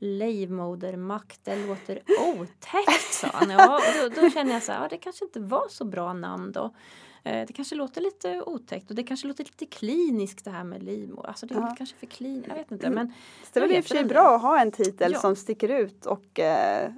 [0.03, 2.01] Livmodermakt, det låter
[2.37, 3.51] otäckt sa han.
[3.51, 6.53] Ja, då, då känner jag så här, ja, det kanske inte var så bra namn
[6.53, 6.75] då.
[7.25, 10.83] Eh, Det kanske låter lite otäckt och det kanske låter lite kliniskt det här med
[10.83, 11.29] livmoder.
[11.29, 11.75] Alltså det är Ja.
[11.79, 12.91] kanske för kliniskt, jag vet inte.
[12.91, 13.13] Men
[13.53, 15.19] Det är väl i och för sig bra att ha en titel Ja.
[15.19, 16.93] som sticker ut och eh,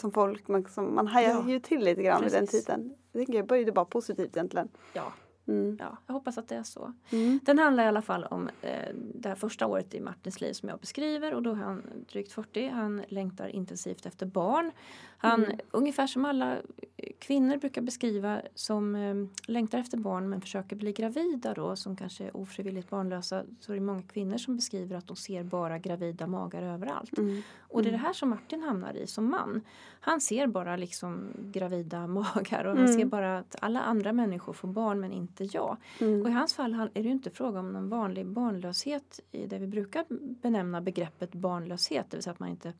[0.00, 1.48] som folk, man, som, man hajar Ja.
[1.50, 2.60] ju till lite grann med den Precis.
[2.64, 2.94] titeln.
[3.12, 4.68] Jag började bara positivt egentligen.
[4.92, 5.12] ja,
[5.46, 5.76] Mm.
[5.80, 6.92] ja, jag hoppas att det är så.
[7.10, 7.40] Mm.
[7.42, 10.68] Den handlar i alla fall om eh, det här första året i Martins liv som
[10.68, 12.68] jag beskriver och då är han drygt 40.
[12.68, 14.70] Han längtar intensivt efter barn.
[15.18, 15.58] Han, Mm.
[15.70, 16.56] ungefär som alla
[16.96, 19.14] eh, kvinnor brukar beskriva som eh,
[19.50, 23.76] längtar efter barn men försöker bli gravida då som kanske är ofrivilligt barnlösa så är
[23.76, 27.18] det många kvinnor som beskriver att de ser bara gravida magar överallt.
[27.18, 27.42] Mm.
[27.58, 29.60] Och det är det här som Martin hamnar i som man.
[30.00, 32.96] Han ser bara liksom gravida magar och han Mm.
[32.98, 35.76] ser bara att alla andra människor får barn men inte jag.
[36.00, 36.22] Mm.
[36.22, 39.66] Och i hans fall är det inte fråga om någon vanlig barnlöshet i det vi
[39.66, 40.04] brukar
[40.42, 42.10] benämna begreppet barnlöshet.
[42.10, 42.72] Det vill säga att man inte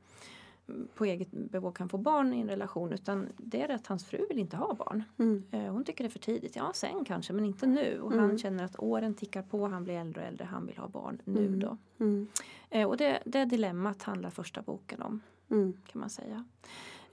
[0.94, 4.26] på eget bevåg kan få barn i en relation utan det är att hans fru
[4.28, 5.02] vill inte ha barn.
[5.18, 5.42] Mm.
[5.50, 6.56] Eh, Hon tycker det är för tidigt.
[6.56, 8.00] Ja, sen kanske men inte nu.
[8.00, 8.28] Och Mm.
[8.28, 11.22] han känner att åren tickar på, han blir äldre och äldre, han vill ha barn
[11.24, 11.60] nu Mm.
[11.60, 11.76] då.
[11.98, 12.26] Mm.
[12.70, 15.72] Eh, Och det, det dilemmat handlar första boken om Mm.
[15.86, 16.44] kan man säga.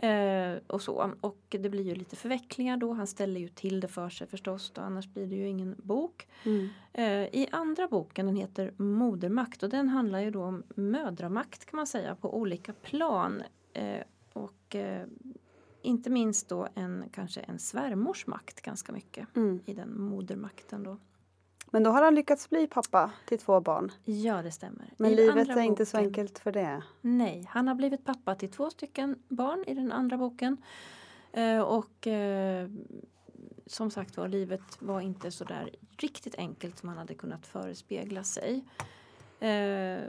[0.01, 1.11] Eh, och så.
[1.21, 2.93] Och det blir ju lite förvecklingar då.
[2.93, 4.71] Han ställer ju till det för sig förstås.
[4.75, 6.27] Då, annars blir det ju ingen bok.
[6.45, 6.69] Mm.
[6.93, 7.05] Eh,
[7.41, 11.87] I andra boken, den heter Modermakt och den handlar ju då om mödramakt kan man
[11.87, 13.43] säga på olika plan.
[13.73, 14.01] Eh,
[14.33, 15.05] och eh,
[15.81, 19.59] inte minst då en, kanske en svärmors makt ganska mycket Mm.
[19.65, 20.97] i den modermakten då.
[21.73, 23.91] Men då har han lyckats bli pappa till två barn.
[24.05, 24.93] Ja, det stämmer.
[24.97, 26.83] Men I livet är inte så boken- enkelt för det.
[27.01, 30.57] Nej, han har blivit pappa till två stycken barn i den andra boken.
[31.33, 32.69] Eh, och eh,
[33.65, 38.23] som sagt var, livet var inte så där riktigt enkelt som han hade kunnat förespegla
[38.23, 38.65] sig.
[39.39, 39.99] Eh,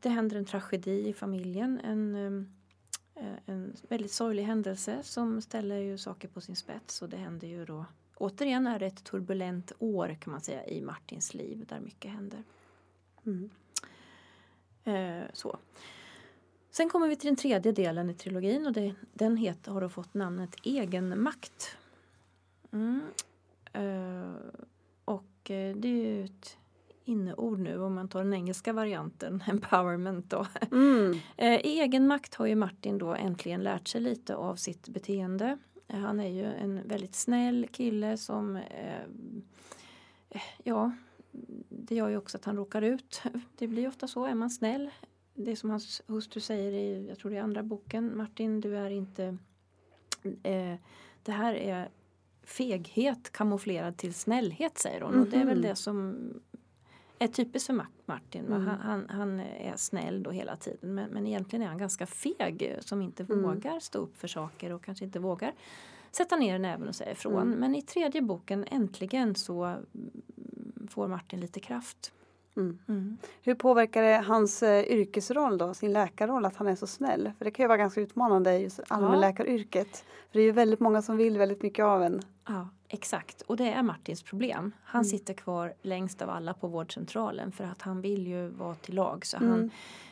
[0.00, 1.80] det händer en tragedi i familjen.
[1.84, 2.14] En,
[3.46, 7.02] en väldigt sorglig händelse som ställer ju saker på sin spets.
[7.02, 7.84] Och det händer ju då
[8.20, 12.42] Återigen är det ett turbulent år kan man säga i Martins liv där mycket händer.
[13.26, 13.50] Mm.
[14.84, 15.58] Eh, så.
[16.70, 19.88] Sen kommer vi till den tredje delen i trilogin och det, den heter, har då
[19.88, 21.76] fått namnet Egenmakt.
[22.72, 23.02] Mm.
[23.72, 24.34] Eh,
[25.04, 26.56] och eh, det är ju ett
[27.04, 30.46] inneord nu om man tar den engelska varianten, empowerment då.
[30.72, 31.18] Mm.
[31.36, 35.58] Eh, I egenmakt har ju Martin då äntligen lärt sig lite av sitt beteende.
[35.92, 39.02] Han är ju en väldigt snäll kille som eh,
[40.64, 40.92] ja,
[41.68, 43.22] det gör ju också att han råkar ut.
[43.58, 44.90] Det blir ofta så, är man snäll.
[45.34, 48.76] Det är som hans hustru säger i, jag tror det är andra boken, Martin du
[48.76, 49.36] är inte
[50.42, 50.74] eh,
[51.22, 51.88] det här är
[52.42, 55.20] feghet kamouflerad till snällhet säger hon.
[55.20, 55.62] Och det är väl Mhm.
[55.68, 56.18] det som
[57.24, 58.46] är typiskt för Mar- Martin.
[58.46, 58.66] Mm.
[58.66, 62.62] Han, han, han är snäll då hela tiden men, men egentligen är han ganska feg
[62.62, 63.42] eh, som inte Mm.
[63.42, 65.52] vågar stå upp för saker och kanske inte vågar
[66.10, 67.42] sätta ner näven och säga ifrån.
[67.42, 67.58] Mm.
[67.60, 69.80] Men i tredje boken äntligen så mm,
[70.90, 72.12] får Martin lite kraft.
[72.60, 72.78] Mm.
[72.88, 73.16] Mm.
[73.42, 77.30] Hur påverkar det hans eh, yrkesroll då, sin läkarroll, att han är så snäll?
[77.38, 79.96] För det kan ju vara ganska utmanande i just allmänläkaryrket.
[80.30, 82.20] För det är ju väldigt många som vill väldigt mycket av en.
[82.48, 83.42] Ja, exakt.
[83.42, 84.72] Och det är Martins problem.
[84.82, 85.04] Han Mm.
[85.10, 89.26] sitter kvar längst av alla på vårdcentralen för att han vill ju vara till lag.
[89.26, 89.70] Så han Mm.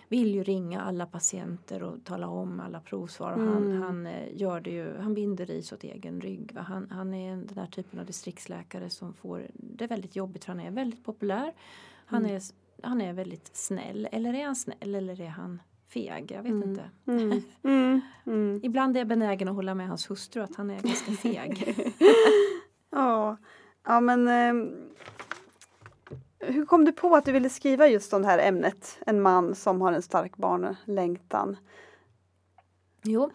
[0.08, 3.32] vill ju ringa alla patienter och tala om alla provsvar.
[3.32, 6.52] Och han, han, eh, gör det ju, han binder ris åt egen rygg.
[6.54, 6.60] Va?
[6.60, 10.60] Han, han är den där typen av distriktsläkare som får det väldigt jobbigt för han
[10.60, 11.52] är väldigt populär.
[12.08, 12.36] Han, Mm.
[12.36, 12.42] är,
[12.82, 14.08] han är väldigt snäll.
[14.12, 16.30] Eller är han snäll eller är han feg?
[16.32, 16.68] Jag vet Mm.
[16.70, 16.90] inte.
[17.06, 17.42] Mm.
[17.62, 18.00] Mm.
[18.26, 18.60] Mm.
[18.62, 21.84] Ibland är jag benägen att hålla med hans hustru att han är ganska feg.
[22.90, 23.36] Ja,
[23.86, 24.70] ja men ehm,
[26.38, 28.98] hur kom du på att du ville skriva just om det här ämnet?
[29.06, 31.56] En man som har en stark barnlängtan.
[33.10, 33.30] Jo,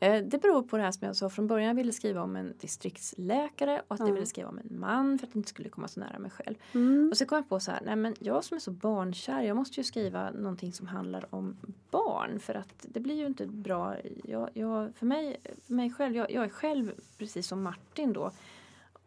[0.00, 1.68] eh, det beror på det här som jag sa från början.
[1.68, 5.26] Jag ville skriva om en distriktsläkare och att jag ville skriva om en man för
[5.26, 6.54] att det inte skulle komma så nära mig själv.
[6.72, 7.08] Mm.
[7.10, 9.56] Och så kom jag på så här, nej men jag som är så barnkär, jag
[9.56, 11.56] måste ju skriva någonting som handlar om
[11.90, 13.96] barn för att det blir ju inte bra.
[14.24, 15.36] Jag, jag, för, mig,
[15.66, 18.30] för mig själv, jag, jag är själv precis som Martin då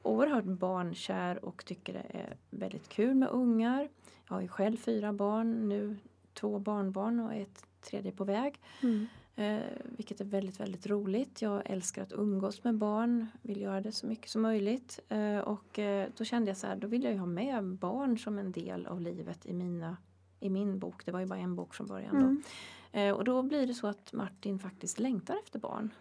[0.02, 3.90] oerhört barnkär och tycker det är väldigt kul med ungar.
[4.28, 5.98] Jag har ju själv fyra barn, nu
[6.34, 8.60] två barnbarn och ett tredje på väg.
[8.82, 9.08] Mm.
[9.36, 11.42] Eh, vilket är väldigt, väldigt roligt.
[11.42, 15.00] Jag älskar att umgås med barn, vill göra det så mycket som möjligt.
[15.10, 18.18] Eh, och eh, då kände jag så här, då vill jag ju ha med barn
[18.18, 19.98] som en del av livet i, mina,
[20.40, 21.06] i min bok.
[21.06, 22.18] Det var ju bara en bok från början då.
[22.20, 22.44] Mm.
[22.92, 25.94] Eh, och då blir det så att Martin faktiskt längtar efter barn.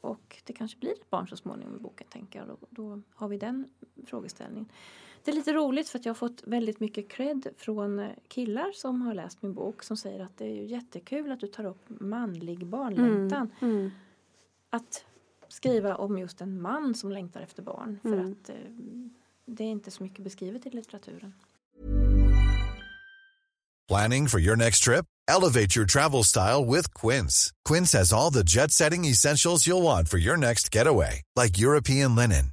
[0.00, 2.48] Och det kanske blir ett barn så småningom i boken tänker jag.
[2.48, 3.68] Då, då har vi den
[4.06, 4.68] frågeställningen.
[5.26, 8.72] Det är lite roligt för att jag har fått väldigt mycket cred från eh, killar
[8.74, 11.64] som har läst min bok som säger att det är ju jättekul att du tar
[11.64, 13.50] upp manlig barnlängtan.
[13.60, 13.90] Mm.
[14.70, 15.04] Att
[15.48, 18.32] skriva om just en man som längtar efter barn för Mm.
[18.32, 18.54] att eh,
[19.46, 21.34] det är inte så mycket beskrivet i litteraturen.
[23.88, 25.04] Planning for your next trip?
[25.30, 27.50] Elevate your travel style with Quince.
[27.68, 32.14] Quince has all the jet setting essentials you'll want for your next getaway, like European
[32.16, 32.52] linen,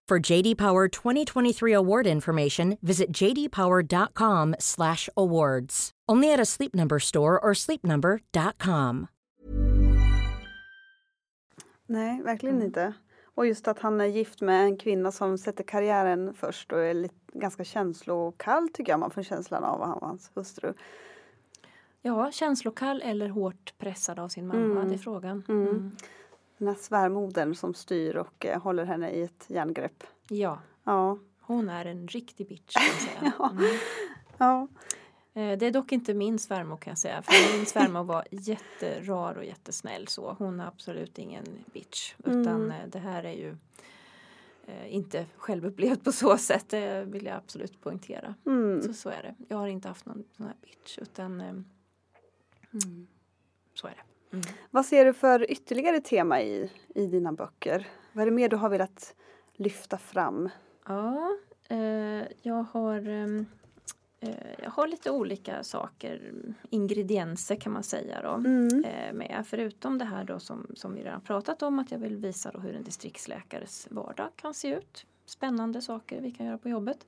[0.11, 5.91] For JD Power 2023 award information, visit jdpower.com/awards.
[6.11, 9.07] Only at a Sleep Number store or sleepnumber.com.
[11.85, 12.67] Nej, verkligen Mm.
[12.67, 12.93] inte.
[13.35, 16.93] Och just att han är gift med en kvinna som sätter karriären först och är
[16.93, 20.73] lite, ganska känslokall tycker jag man får känslan av han och hans hustru.
[22.01, 24.87] Ja, känslokall eller hårt pressad av sin mamma, Mm.
[24.89, 25.43] det är frågan.
[25.49, 25.91] Mm.
[26.61, 30.03] Den här svärmodern som styr och eh, håller henne i ett järngrepp.
[30.29, 31.17] Ja, Ja.
[31.41, 33.33] hon är en riktig bitch kan jag säga.
[33.51, 33.77] Mm.
[34.37, 34.67] ja.
[35.41, 37.21] Eh, Det är dock inte min svärmor kan jag säga.
[37.21, 40.33] För min svärmor var jätterar och jättesnäll så.
[40.39, 42.13] Hon är absolut ingen bitch.
[42.17, 42.71] Utan Mm.
[42.71, 43.57] eh, det här är ju
[44.67, 46.69] eh, inte självupplevt på så sätt.
[46.69, 48.35] Det vill jag absolut poängtera.
[48.45, 48.81] Mm.
[48.81, 49.35] Så, så är det.
[49.49, 50.97] Jag har inte haft någon sån här bitch.
[50.97, 51.65] Utan mm,
[53.73, 54.03] så är det.
[54.33, 54.45] Mm.
[54.69, 57.87] Vad ser du för ytterligare tema i, i dina böcker?
[58.13, 59.15] Vad är det mer du har velat
[59.53, 60.49] lyfta fram?
[60.87, 61.37] Ja,
[61.69, 63.45] eh, jag har ehm,
[64.19, 66.33] eh, jag har lite olika saker,
[66.69, 68.33] ingredienser kan man säga då.
[68.33, 68.83] Mm.
[68.85, 69.43] eh, med.
[69.47, 72.59] Förutom det här då som, som vi redan pratat om att jag vill visa då
[72.59, 75.05] hur en distriktsläkares vardag kan se ut.
[75.25, 77.05] Spännande saker vi kan göra på jobbet.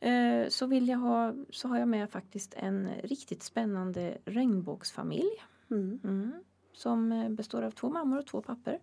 [0.00, 5.42] Eh, så, vill jag ha, så har jag med faktiskt en riktigt spännande regnbågsfamilj.
[5.72, 6.00] Mm.
[6.04, 6.32] Mm.
[6.72, 8.78] Som eh, består av två mammor och två papper.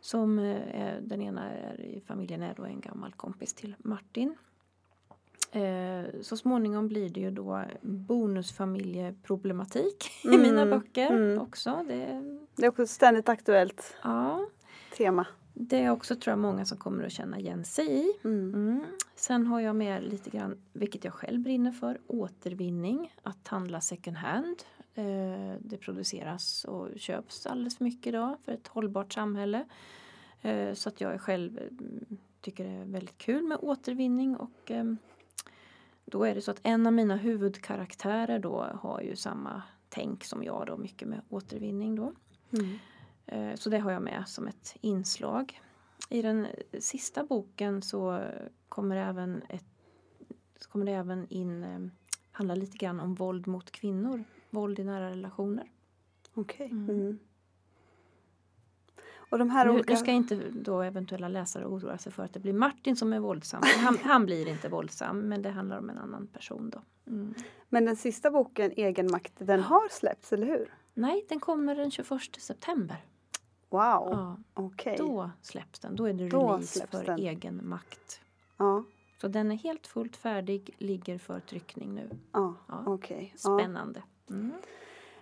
[0.00, 4.34] Som eh, är, den ena är i familjen är då en gammal kompis till Martin.
[5.52, 11.38] Eh, så småningom blir det ju då bonusfamiljeproblematik i Mm, mina böcker mm.
[11.38, 11.84] också.
[11.88, 12.22] Det,
[12.56, 14.46] Det är också ett ständigt aktuellt ja,
[14.96, 15.26] tema.
[15.54, 18.12] det är också tror jag många som kommer att känna igen sig i.
[18.24, 18.54] Mm.
[18.54, 18.84] Mm.
[19.14, 23.14] Sen har jag med lite grann, vilket jag själv brinner för, återvinning.
[23.22, 24.56] Att handla second hand.
[24.94, 29.64] Eh, det produceras och köps alldeles för mycket idag för ett hållbart samhälle.
[30.42, 34.84] Eh, så att jag själv mm, tycker det är väldigt kul med återvinning och eh,
[36.04, 40.44] då är det så att en av mina huvudkaraktärer då har ju samma tänk som
[40.44, 42.12] jag då, mycket med återvinning då.
[42.52, 42.78] Mm.
[43.26, 45.60] Eh, Så det har jag med som ett inslag.
[46.08, 46.46] I den
[46.78, 48.24] sista boken så
[48.68, 49.64] kommer även ett
[50.68, 51.80] kommer det även in, eh,
[52.30, 55.70] handla lite grann om våld mot kvinnor, våld i nära relationer.
[56.34, 56.66] Okej.
[56.70, 56.90] Mm.
[56.90, 57.18] Mm.
[59.30, 59.92] Och de här Nu, olika...
[59.92, 63.18] nu ska inte då eventuella läsare oroa sig för att det blir Martin som är
[63.20, 63.62] våldsam.
[63.76, 66.82] Han, han blir inte våldsam men det handlar om en annan person då.
[67.06, 67.34] Mm.
[67.68, 70.74] Men den sista boken, Egen makt, den har släppts, eller hur?
[70.94, 72.96] Nej, den kommer den 21 september.
[73.70, 74.94] Wow, Ja, okej.
[74.98, 75.96] då släpps den.
[75.96, 77.18] Då är det Då release för den.
[77.18, 78.20] egen makt.
[78.56, 78.84] Ja,
[79.20, 82.10] Så den är helt fullt färdig, ligger för tryckning nu.
[82.32, 82.98] ja, Ja.
[83.08, 83.26] Ja.
[83.36, 84.02] Spännande.
[84.30, 84.52] Mm.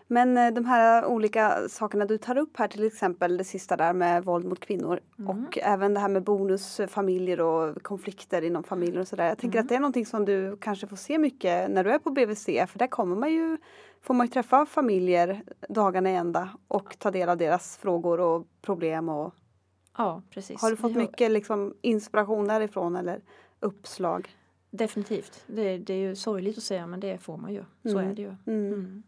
[0.06, 3.92] Men eh, de här olika sakerna du tar upp här, till exempel det sista där
[3.92, 5.30] med våld mot kvinnor Mm.
[5.46, 9.28] och även det här med bonusfamiljer och konflikter inom familjer och sådär.
[9.28, 9.64] Jag tänker Mm.
[9.64, 12.44] att det är någonting som du kanske får se mycket när du är på BVC
[12.66, 13.56] för där kommer man ju,
[14.02, 18.46] får man ju träffa familjer dagarna i ända och ta del av deras frågor och
[18.62, 19.34] problem och
[19.98, 20.62] Ja, precis.
[20.62, 23.20] har du fått mycket liksom, inspiration därifrån eller
[23.60, 24.28] uppslag?
[24.70, 25.44] Definitivt.
[25.46, 27.64] Det, det är ju sorgligt att säga men det får man ju.
[27.82, 28.10] Så Mm.
[28.10, 28.34] är det ju.
[28.46, 28.72] Mm.
[28.72, 29.02] Mm.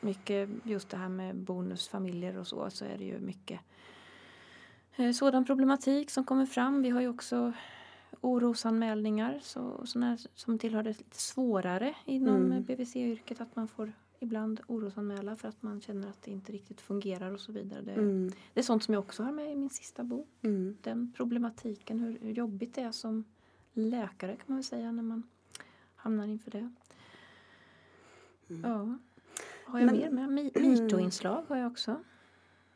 [0.00, 3.60] Mycket just det här med bonusfamiljer och så, så är det ju mycket
[4.96, 6.82] eh, sådan problematik som kommer fram.
[6.82, 7.52] Vi har ju också
[8.20, 12.62] orosanmälningar så, såna här som tillhör det lite svårare inom Mm.
[12.64, 17.32] BVC-yrket att man får ibland orosanmäla för att man känner att det inte riktigt fungerar
[17.32, 17.80] och så vidare.
[17.82, 18.30] Det, Mm.
[18.54, 20.28] det är sånt som jag också har med i min sista bok.
[20.42, 20.76] Mm.
[20.82, 23.24] Den problematiken, hur, hur jobbigt det är som
[23.72, 25.22] läkare kan man väl säga när man
[25.96, 26.70] hamnar inför det.
[28.46, 28.98] Ja.
[29.64, 30.28] Har jag Men- mer med?
[30.30, 31.96] Mi- Mito-inslag har jag också.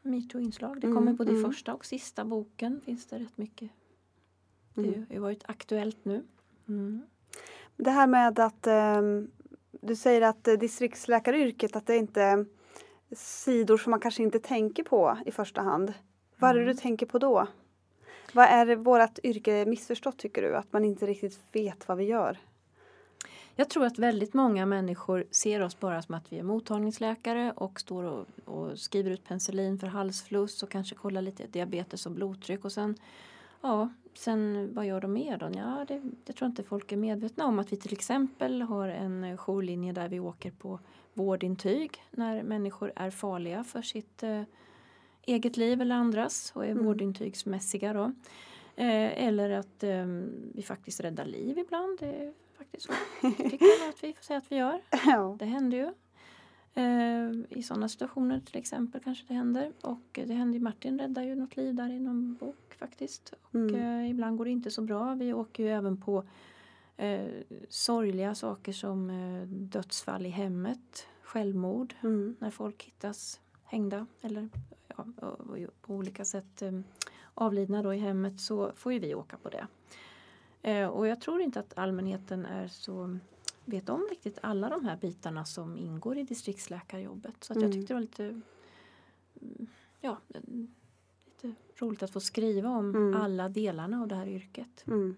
[0.03, 0.81] Mito-inslag.
[0.81, 1.51] Det Mm, kommer både i mm.
[1.51, 2.81] första och sista boken.
[2.85, 3.71] finns det rätt mycket.
[4.75, 5.07] Det Mm.
[5.09, 6.25] har ju- varit aktuellt nu.
[6.69, 7.03] Mm.
[7.77, 9.31] Det här med att ehm,
[9.81, 12.47] du säger att eh, distriktsläkaryrket, att det inte är
[13.13, 15.93] sidor som man kanske inte tänker på i första hand.
[16.39, 16.77] Vad är det du Mm.
[16.77, 17.47] tänker på då?
[18.37, 20.57] Vad är vårt yrke missförstått tycker du?
[20.57, 22.39] Att man inte riktigt vet vad vi gör?
[23.55, 27.81] Jag tror att väldigt många människor ser oss bara som att vi är mottagningsläkare och
[27.81, 32.65] står och, och skriver ut penicillin för halsfluss och kanske kollar lite diabetes och blodtryck
[32.65, 32.97] och sen
[33.61, 35.51] Ja, sen vad gör de mer då?
[35.55, 38.89] Ja, det, det tror jag inte folk är medvetna om att vi till exempel har
[38.89, 40.81] en jourlinje där vi åker på
[41.15, 44.43] vårdintyg när människor är farliga för sitt eh,
[45.27, 46.85] eget liv eller andras och är Mm.
[46.85, 48.05] vårdintygsmässiga då.
[48.77, 50.07] Eh, eller att eh,
[50.55, 51.99] vi faktiskt räddar liv ibland.
[51.99, 52.93] Det är faktiskt så.
[53.23, 54.81] Det tycker jag att vi får säga att vi gör.
[55.07, 55.37] Ja.
[55.39, 55.93] Det händer ju.
[56.75, 59.73] Eh, I sådana situationer till exempel kanske det händer.
[59.83, 63.35] Och det händer ju, Martin räddar ju något liv där i någon bok faktiskt.
[63.43, 63.75] Och Mm.
[63.75, 65.15] eh, ibland går det inte så bra.
[65.15, 66.25] Vi åker ju även på
[66.97, 67.27] eh,
[67.69, 72.37] sorgliga saker som eh, dödsfall i hemmet, självmord, Mm.
[72.39, 74.49] när folk hittas hängda eller
[75.21, 75.37] ja,
[75.81, 76.73] på olika sätt eh,
[77.35, 79.67] avlidna då i hemmet så får ju vi åka på det.
[80.63, 83.19] Eh, och jag tror inte att allmänheten är så
[83.65, 87.45] vet om riktigt alla de här bitarna som ingår i distriktsläkarjobbet.
[87.45, 87.73] Så att jag Mm.
[87.73, 88.25] tyckte det var lite,
[89.43, 89.67] mm,
[90.01, 90.19] ja,
[91.27, 93.21] lite roligt att få skriva om Mm.
[93.23, 94.85] alla delarna av det här yrket.
[94.87, 95.17] Mm.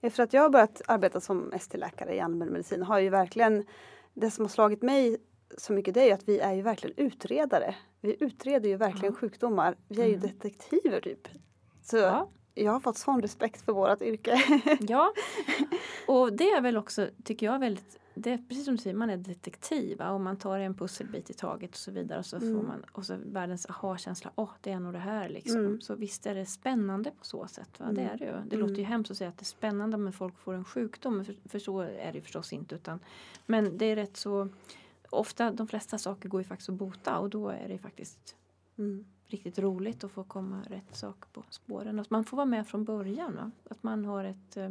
[0.00, 3.64] Efter att jag har börjat arbeta som ST-läkare i allmänmedicin har ju verkligen
[4.14, 5.18] det som har slagit mig
[5.58, 7.74] så mycket det är ju att vi är ju verkligen utredare.
[8.00, 9.20] Vi utreder ju verkligen Ja.
[9.20, 9.76] sjukdomar.
[9.88, 10.26] Vi är ju Mm.
[10.26, 11.28] detektiver typ.
[11.82, 12.28] Så Ja.
[12.54, 14.40] jag har fått sån respekt för vårt yrke.
[14.80, 15.12] Ja,
[16.08, 19.10] och det är väl också, tycker jag, väldigt det är precis som du säger, man
[19.10, 20.10] är detektiv va?
[20.10, 22.54] och man tar en pusselbit i taget och så vidare och så Mm.
[22.56, 25.56] får man och så världens aha-känsla, åh det är nog det här liksom.
[25.60, 25.80] Mm.
[25.80, 27.80] Så visst är det spännande på så sätt.
[27.80, 27.86] Va?
[27.92, 28.12] Det Mm.
[28.14, 28.30] är det ju.
[28.30, 28.60] Det Mm.
[28.68, 31.36] låter ju hemskt att säga att det är spännande men folk får en sjukdom, för,
[31.48, 32.74] för så är det ju förstås inte.
[32.74, 33.00] Utan,
[33.46, 34.48] men det är rätt så,
[35.10, 38.36] ofta, de flesta saker går ju faktiskt att bota och då är det faktiskt
[38.78, 39.04] Mm.
[39.26, 41.98] riktigt roligt att få komma rätt sak på spåren.
[42.00, 43.36] Att man får vara med från början.
[43.36, 43.50] Va?
[43.70, 44.64] Att man har ett, eh,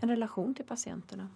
[0.00, 1.28] en relation till patienterna.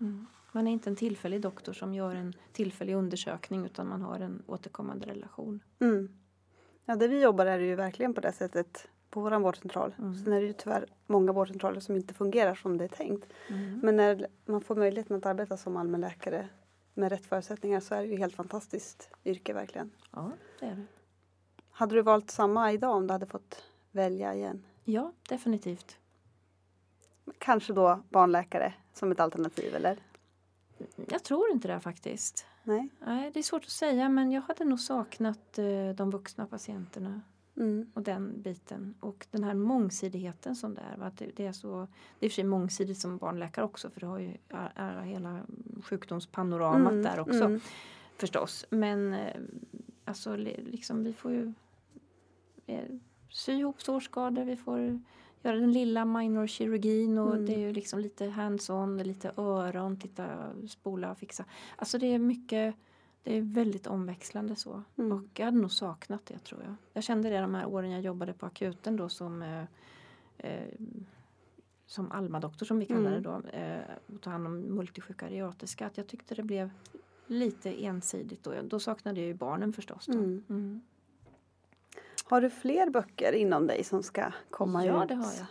[0.00, 0.26] Mm.
[0.52, 4.42] Man är inte en tillfällig doktor som gör en tillfällig undersökning utan man har en
[4.46, 5.60] återkommande relation.
[5.78, 6.08] Mm.
[6.84, 9.94] Ja, där vi jobbar är det ju verkligen på det sättet på vår vårdcentral.
[9.98, 10.14] Mm.
[10.14, 13.32] Sen är det ju tyvärr många vårdcentraler som inte fungerar som det är tänkt.
[13.48, 13.80] Mm.
[13.82, 16.48] Men när man får möjligheten att arbeta som allmänläkare
[16.94, 19.90] med rätt förutsättningar så är det ju helt fantastiskt yrke verkligen.
[20.10, 20.86] Ja, det är det.
[21.70, 24.64] Hade du valt samma idag om du hade fått välja igen?
[24.84, 25.98] Ja, definitivt.
[27.38, 29.98] Kanske då barnläkare som ett alternativ eller?
[31.08, 32.46] Jag tror inte det faktiskt.
[32.62, 32.88] Nej?
[32.98, 37.20] Nej, det är svårt att säga men jag hade nog saknat eh, de vuxna patienterna
[37.56, 37.90] Mm.
[37.94, 38.94] och den biten.
[39.00, 40.96] Och den här mångsidigheten som det är.
[40.96, 41.10] Va?
[41.18, 41.86] Det, det är så,
[42.18, 45.40] det är och för sig mångsidigt som barnläkare också för du har ju a- hela
[45.82, 47.60] sjukdomspanoramat Mm, där också mm.
[48.16, 48.66] förstås.
[48.70, 49.40] Men eh,
[50.04, 51.52] alltså li- liksom vi får ju
[52.66, 52.84] eh,
[53.30, 54.78] sy ihop sårskador, vi får
[55.42, 57.46] göra den lilla minor kirurgin och Mm.
[57.46, 60.26] det är ju liksom lite hands-on, är lite öron, titta,
[60.68, 61.44] spola, fixa.
[61.76, 62.74] Alltså det är mycket,
[63.22, 64.82] det är väldigt omväxlande så.
[64.96, 65.12] Mm.
[65.12, 66.74] Och jag hade nog saknat det tror jag.
[66.92, 69.64] Jag kände det de här åren jag jobbade på akuten då som eh,
[70.38, 70.68] eh,
[71.86, 73.22] som Alma-doktor som vi kallar det Mm.
[73.22, 73.80] då, eh,
[74.14, 76.70] och ta hand om multisjuka ariatiska, att jag tyckte det blev
[77.26, 78.54] lite ensidigt då.
[78.64, 80.08] Då saknade jag ju barnen förstås.
[80.08, 80.44] Mm.
[80.48, 80.80] Mm.
[82.24, 85.08] Har du fler böcker inom dig som ska komma Ja, ut?
[85.08, 85.46] det har jag.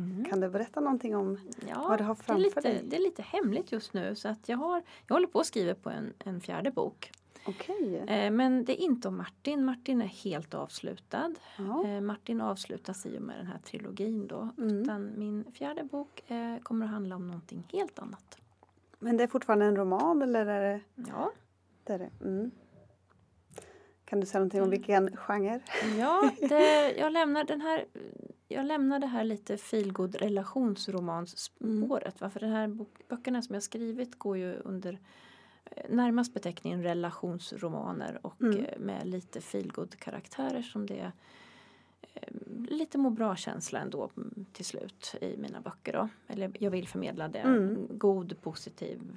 [0.00, 0.24] Mm.
[0.24, 1.38] Kan du berätta någonting om
[1.68, 2.82] Ja, vad du har det är, framför lite, dig?
[2.84, 5.74] det är lite hemligt just nu så att jag, har, jag håller på att skriva
[5.74, 7.10] på en, en fjärde bok.
[7.46, 7.96] Okej.
[7.96, 9.64] Eh, men det är inte om Martin.
[9.64, 11.34] Martin är helt avslutad.
[11.58, 11.86] Ja.
[11.86, 14.48] Eh, Martin avslutas i och med den här trilogin då.
[14.58, 14.82] Mm.
[14.82, 18.38] Utan min fjärde bok eh, kommer att handla om någonting helt annat.
[18.98, 21.32] Men det är fortfarande en roman eller är det Ja,
[21.84, 21.92] det?
[21.92, 22.10] Är det?
[22.24, 22.50] Mm.
[24.04, 25.60] Kan du säga någonting om vilken genre?
[25.98, 27.84] ja det, jag, lämnar den här,
[28.50, 32.20] jag lämnar det här lite feelgood relationsromansspåret.
[32.20, 32.30] va?
[32.30, 34.98] För den här bok, böckerna som jag skrivit går ju under
[35.64, 38.64] eh, närmast beteckningen relationsromaner och Mm.
[38.64, 41.12] eh, med lite feelgood karaktärer som det är
[42.14, 42.28] eh,
[42.68, 45.92] lite må bra-känsla ändå mm, till slut i mina böcker.
[45.92, 46.08] Då.
[46.26, 47.38] Eller jag vill förmedla det.
[47.38, 47.86] Mm.
[47.90, 49.16] God, positiv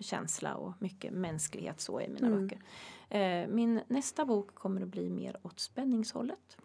[0.00, 2.48] känsla och mycket mänsklighet så i mina Mm.
[2.48, 2.62] böcker.
[3.08, 6.56] Eh, min nästa bok kommer att bli mer åt spänningshållet.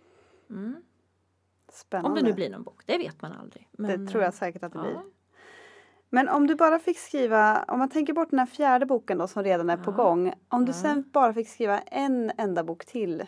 [0.50, 0.76] Mm.
[1.72, 2.10] Spännande.
[2.10, 3.70] Om det nu blir någon bok, det vet man aldrig.
[3.72, 4.84] Men, det tror jag säkert att det ja.
[4.84, 5.02] blir.
[6.10, 9.28] Men om du bara fick skriva, om man tänker bort den här fjärde boken då
[9.28, 9.96] som redan är på Ja.
[9.96, 10.34] gång.
[10.48, 10.78] Om du Ja.
[10.78, 13.24] sen bara fick skriva en enda bok till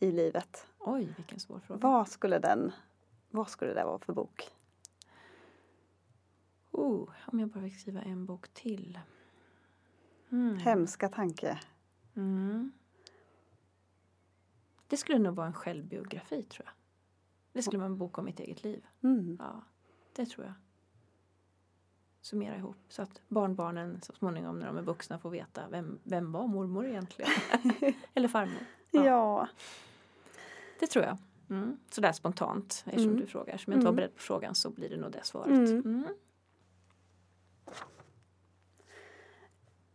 [0.00, 0.66] i livet.
[0.78, 1.80] Oj, vilken svår fråga.
[1.80, 2.72] Vad skulle den,
[3.30, 4.50] vad skulle det vara för bok?
[6.70, 8.98] Oh, om jag bara fick skriva en bok till.
[10.32, 10.56] Mm.
[10.56, 11.58] Hemska tanke.
[12.16, 12.72] Mm.
[14.86, 16.72] Det skulle nog vara en självbiografi tror jag.
[17.54, 18.86] Det skulle vara en bok om mitt eget liv.
[19.02, 19.36] Mm.
[19.40, 19.62] Ja,
[20.16, 20.54] det tror jag.
[22.20, 26.32] Summera ihop så att barnbarnen så småningom när de är vuxna får veta vem, vem
[26.32, 27.30] var mormor egentligen?
[28.14, 28.66] Eller farmor.
[28.90, 29.04] Ja.
[29.04, 29.48] Ja.
[30.80, 31.16] Det tror jag.
[31.50, 31.78] Mm.
[31.90, 33.20] Sådär spontant eftersom Mm.
[33.20, 33.56] du frågar.
[33.56, 33.96] Som jag inte var Mm.
[33.96, 35.50] beredd på frågan så blir det nog det svaret.
[35.70, 35.80] Mm.
[35.84, 36.04] Mm.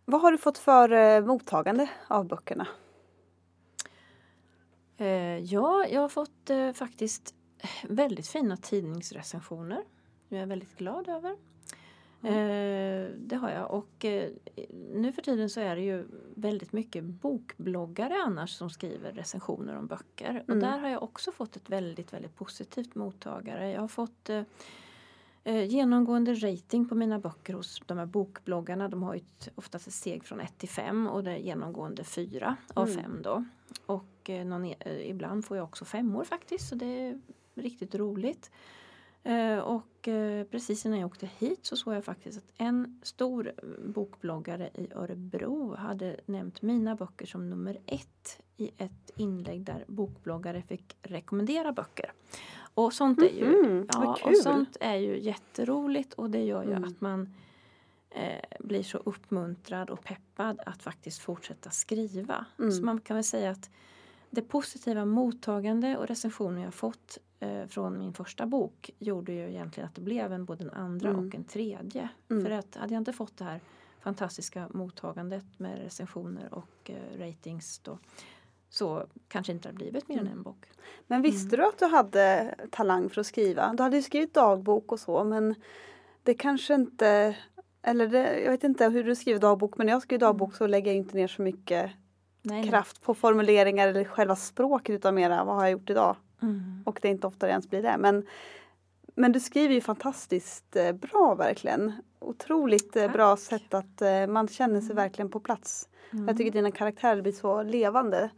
[0.05, 2.67] Vad har du fått för eh, mottagande av böckerna?
[4.97, 7.35] Eh, ja, jag har fått eh, faktiskt
[7.89, 9.83] väldigt fina tidningsrecensioner.
[10.29, 11.35] Jag är väldigt glad över.
[12.23, 14.29] Eh, det har jag och eh,
[14.93, 19.87] nu för tiden så är det ju väldigt mycket bokbloggare annars som skriver recensioner om
[19.87, 20.43] böcker.
[20.47, 20.59] Och Mm.
[20.59, 23.71] där har jag också fått ett väldigt, väldigt positivt mottagare.
[23.71, 24.29] Jag har fått
[25.43, 28.89] eh, genomgående rating på mina böcker hos de här bokbloggarna.
[28.89, 32.03] De har ju ett, oftast ett steg från 1 till 5 och det är genomgående
[32.03, 33.01] 4 av Mm.
[33.01, 33.45] 5 då.
[33.85, 34.65] Och någon,
[35.03, 37.19] ibland får jag också femmor faktiskt så det
[37.61, 38.51] riktigt roligt.
[39.23, 43.47] Eh, och eh, precis innan jag åkte hit så såg jag faktiskt att en stor
[43.47, 49.85] eh, bokbloggare i Örebro hade nämnt mina böcker som nummer ett i ett inlägg där
[49.87, 52.11] bokbloggare fick rekommendera böcker.
[52.73, 56.71] Och sånt är ju, vad ja, och sånt är ju jätteroligt och det gör ju
[56.71, 56.83] Mm.
[56.83, 57.33] att man
[58.09, 62.45] eh, blir så uppmuntrad och peppad att faktiskt fortsätta skriva.
[62.59, 62.71] Mm.
[62.71, 63.69] Så man kan väl säga att
[64.29, 69.89] det positiva mottagande och recensioner jag fått eh, från min första bok gjorde ju egentligen
[69.89, 71.27] att det blev en både en andra Mm.
[71.27, 72.09] och en tredje.
[72.29, 72.45] Mm.
[72.45, 73.61] För att hade jag inte fått det här
[73.99, 77.97] fantastiska mottagandet med recensioner och eh, ratings då
[78.69, 80.37] så kanske inte det hade blivit mer än Mm.
[80.37, 80.65] en bok.
[81.07, 83.73] Men visste du att du hade talang för att skriva?
[83.73, 85.55] Du hade ju skrivit dagbok och så men
[86.23, 87.35] det kanske inte
[87.81, 90.67] eller det, jag vet inte hur du skriver dagbok men när jag skriver dagbok så
[90.67, 91.91] lägger jag inte ner så mycket
[92.41, 92.69] Nej, nej.
[92.69, 96.15] kraft på formuleringar eller själva språket utan mera vad har jag gjort idag?
[96.41, 96.83] Mm.
[96.85, 97.95] Och det är inte ofta det ens blir det.
[97.99, 98.25] Men,
[99.15, 101.93] men du skriver ju fantastiskt eh, bra verkligen.
[102.19, 103.13] Otroligt eh, Tack.
[103.13, 105.89] bra sätt att eh, man känner sig verkligen på plats.
[106.11, 106.27] Mm.
[106.27, 108.29] Jag tycker dina karaktärer blir så levande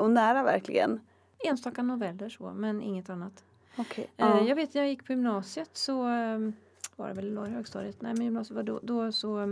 [0.00, 1.00] och nära verkligen.
[1.44, 3.44] Enstaka noveller så, men inget annat.
[3.78, 4.06] Okay.
[4.16, 6.38] Eh, Jag vet när jag gick på gymnasiet så eh,
[6.96, 9.46] var det väl i högstadiet, nej men gymnasiet var då, då så eh,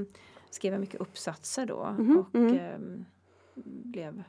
[0.51, 3.05] skrev jag mycket uppsatser då Mhm, och mm.
[3.65, 4.23] Blev,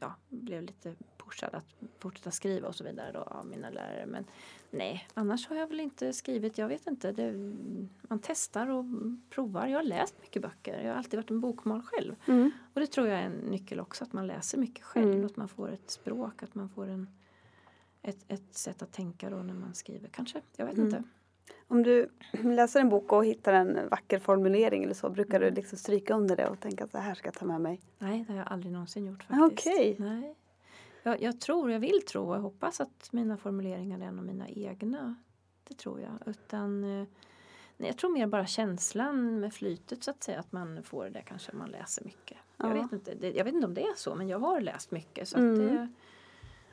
[0.00, 4.06] ja, blev lite pushad att fortsätta skriva och så vidare då av mina lärare.
[4.06, 4.24] Men
[4.70, 7.12] nej, annars har jag väl inte skrivit, jag vet inte.
[7.12, 7.32] Det,
[8.02, 8.84] man testar och
[9.30, 9.66] provar.
[9.66, 12.14] Jag har läst mycket böcker, jag har alltid varit en bokmal själv.
[12.26, 12.50] Mm.
[12.74, 15.12] Och det tror jag är en nyckel också, att man läser mycket själv.
[15.12, 15.26] Mm.
[15.26, 17.08] Att man får ett språk, att man får en,
[18.02, 20.08] ett, ett sätt att tänka då när man skriver.
[20.08, 20.86] Kanske, jag vet Mm.
[20.86, 21.02] inte.
[21.68, 22.08] Om du
[22.42, 25.54] läser en bok och hittar en vacker formulering eller så brukar Mm.
[25.54, 27.80] du liksom stryka under det och tänka att det här ska jag ta med mig.
[27.98, 29.66] Nej, det har jag aldrig någonsin gjort faktiskt.
[29.68, 29.96] Okej.
[29.98, 30.34] Nej.
[31.02, 34.24] Jag, jag tror, jag vill tro och jag hoppas att mina formuleringar är en av
[34.24, 35.14] mina egna.
[35.68, 36.12] Det tror jag.
[36.26, 37.06] Utan, eh,
[37.76, 40.40] nej, jag tror mer bara känslan med flytet så att säga.
[40.40, 42.36] Att man får det kanske man läser mycket.
[42.56, 42.82] Jag, Ja.
[42.82, 45.28] vet inte, det, jag vet inte om det är så men jag har läst mycket.
[45.28, 45.52] Så Mm.
[45.52, 45.88] att det,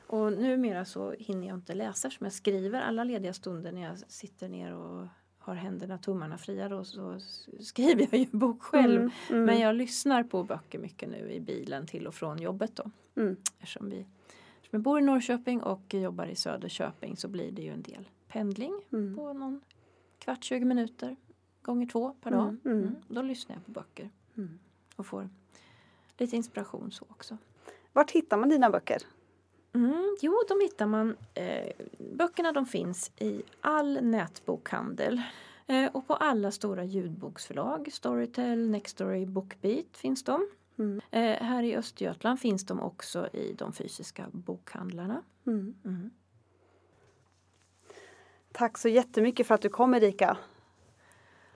[0.06, 3.98] och numera så hinner jag inte läsa som jag skriver alla lediga stunder när jag
[3.98, 5.06] sitter ner och
[5.38, 7.20] har händerna, tummarna fria då så
[7.60, 9.00] skriver jag ju bok själv.
[9.00, 12.76] Mm, mm, Men jag lyssnar på böcker mycket nu i bilen till och från jobbet
[12.76, 12.90] då.
[13.16, 13.36] mm.
[13.58, 13.96] Eftersom, vi,
[14.56, 18.08] eftersom jag bor i Norrköping och jobbar i Söderköping så blir det ju en del
[18.28, 19.16] pendling Mm.
[19.16, 19.60] på någon
[20.18, 21.16] kvart, 20 minuter
[21.62, 22.48] gånger två per dag.
[22.48, 22.78] Mm, mm.
[22.78, 22.94] Mm.
[23.08, 24.58] Då lyssnar jag på böcker Mm.
[24.96, 25.28] och får
[26.18, 27.36] lite inspiration så också.
[27.92, 29.02] Vart hittar man dina böcker?
[29.76, 31.16] Mm, jo, de hittar man.
[31.34, 31.72] Eh,
[32.12, 35.22] böckerna de finns i all nätbokhandel.
[35.66, 37.92] Eh, och på alla stora ljudboksförlag.
[37.92, 40.48] Storytel, Nextory, Bookbeat finns de.
[40.78, 41.00] Mm.
[41.10, 45.22] Eh, här i Östergötland finns de också i de fysiska bokhandlarna.
[45.46, 45.74] Mm.
[45.84, 46.10] Mm.
[48.52, 50.36] Tack så jättemycket för att du kom Erika.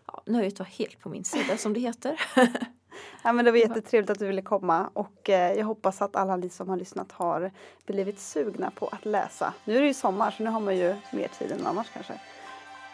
[0.07, 2.21] Ja, nöjet var helt på min sida som det heter.
[3.23, 6.37] Ja, men det var jättetrevligt att du ville komma och eh, jag hoppas att alla
[6.37, 7.51] ni som har lyssnat har
[7.87, 9.53] blivit sugna på att läsa.
[9.65, 12.21] Nu är det ju sommar så nu har man ju mer tid än annars kanske.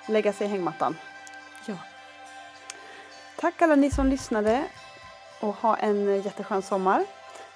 [0.09, 0.97] Lägga sig i hängmattan.
[1.67, 1.75] ja.
[3.37, 4.65] Tack alla ni som lyssnade
[5.41, 7.05] och ha en jätteskön sommar.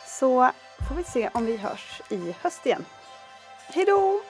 [0.07, 0.51] Så
[0.89, 2.85] får vi se om vi hörs i höst igen.
[3.75, 4.30] Hej då!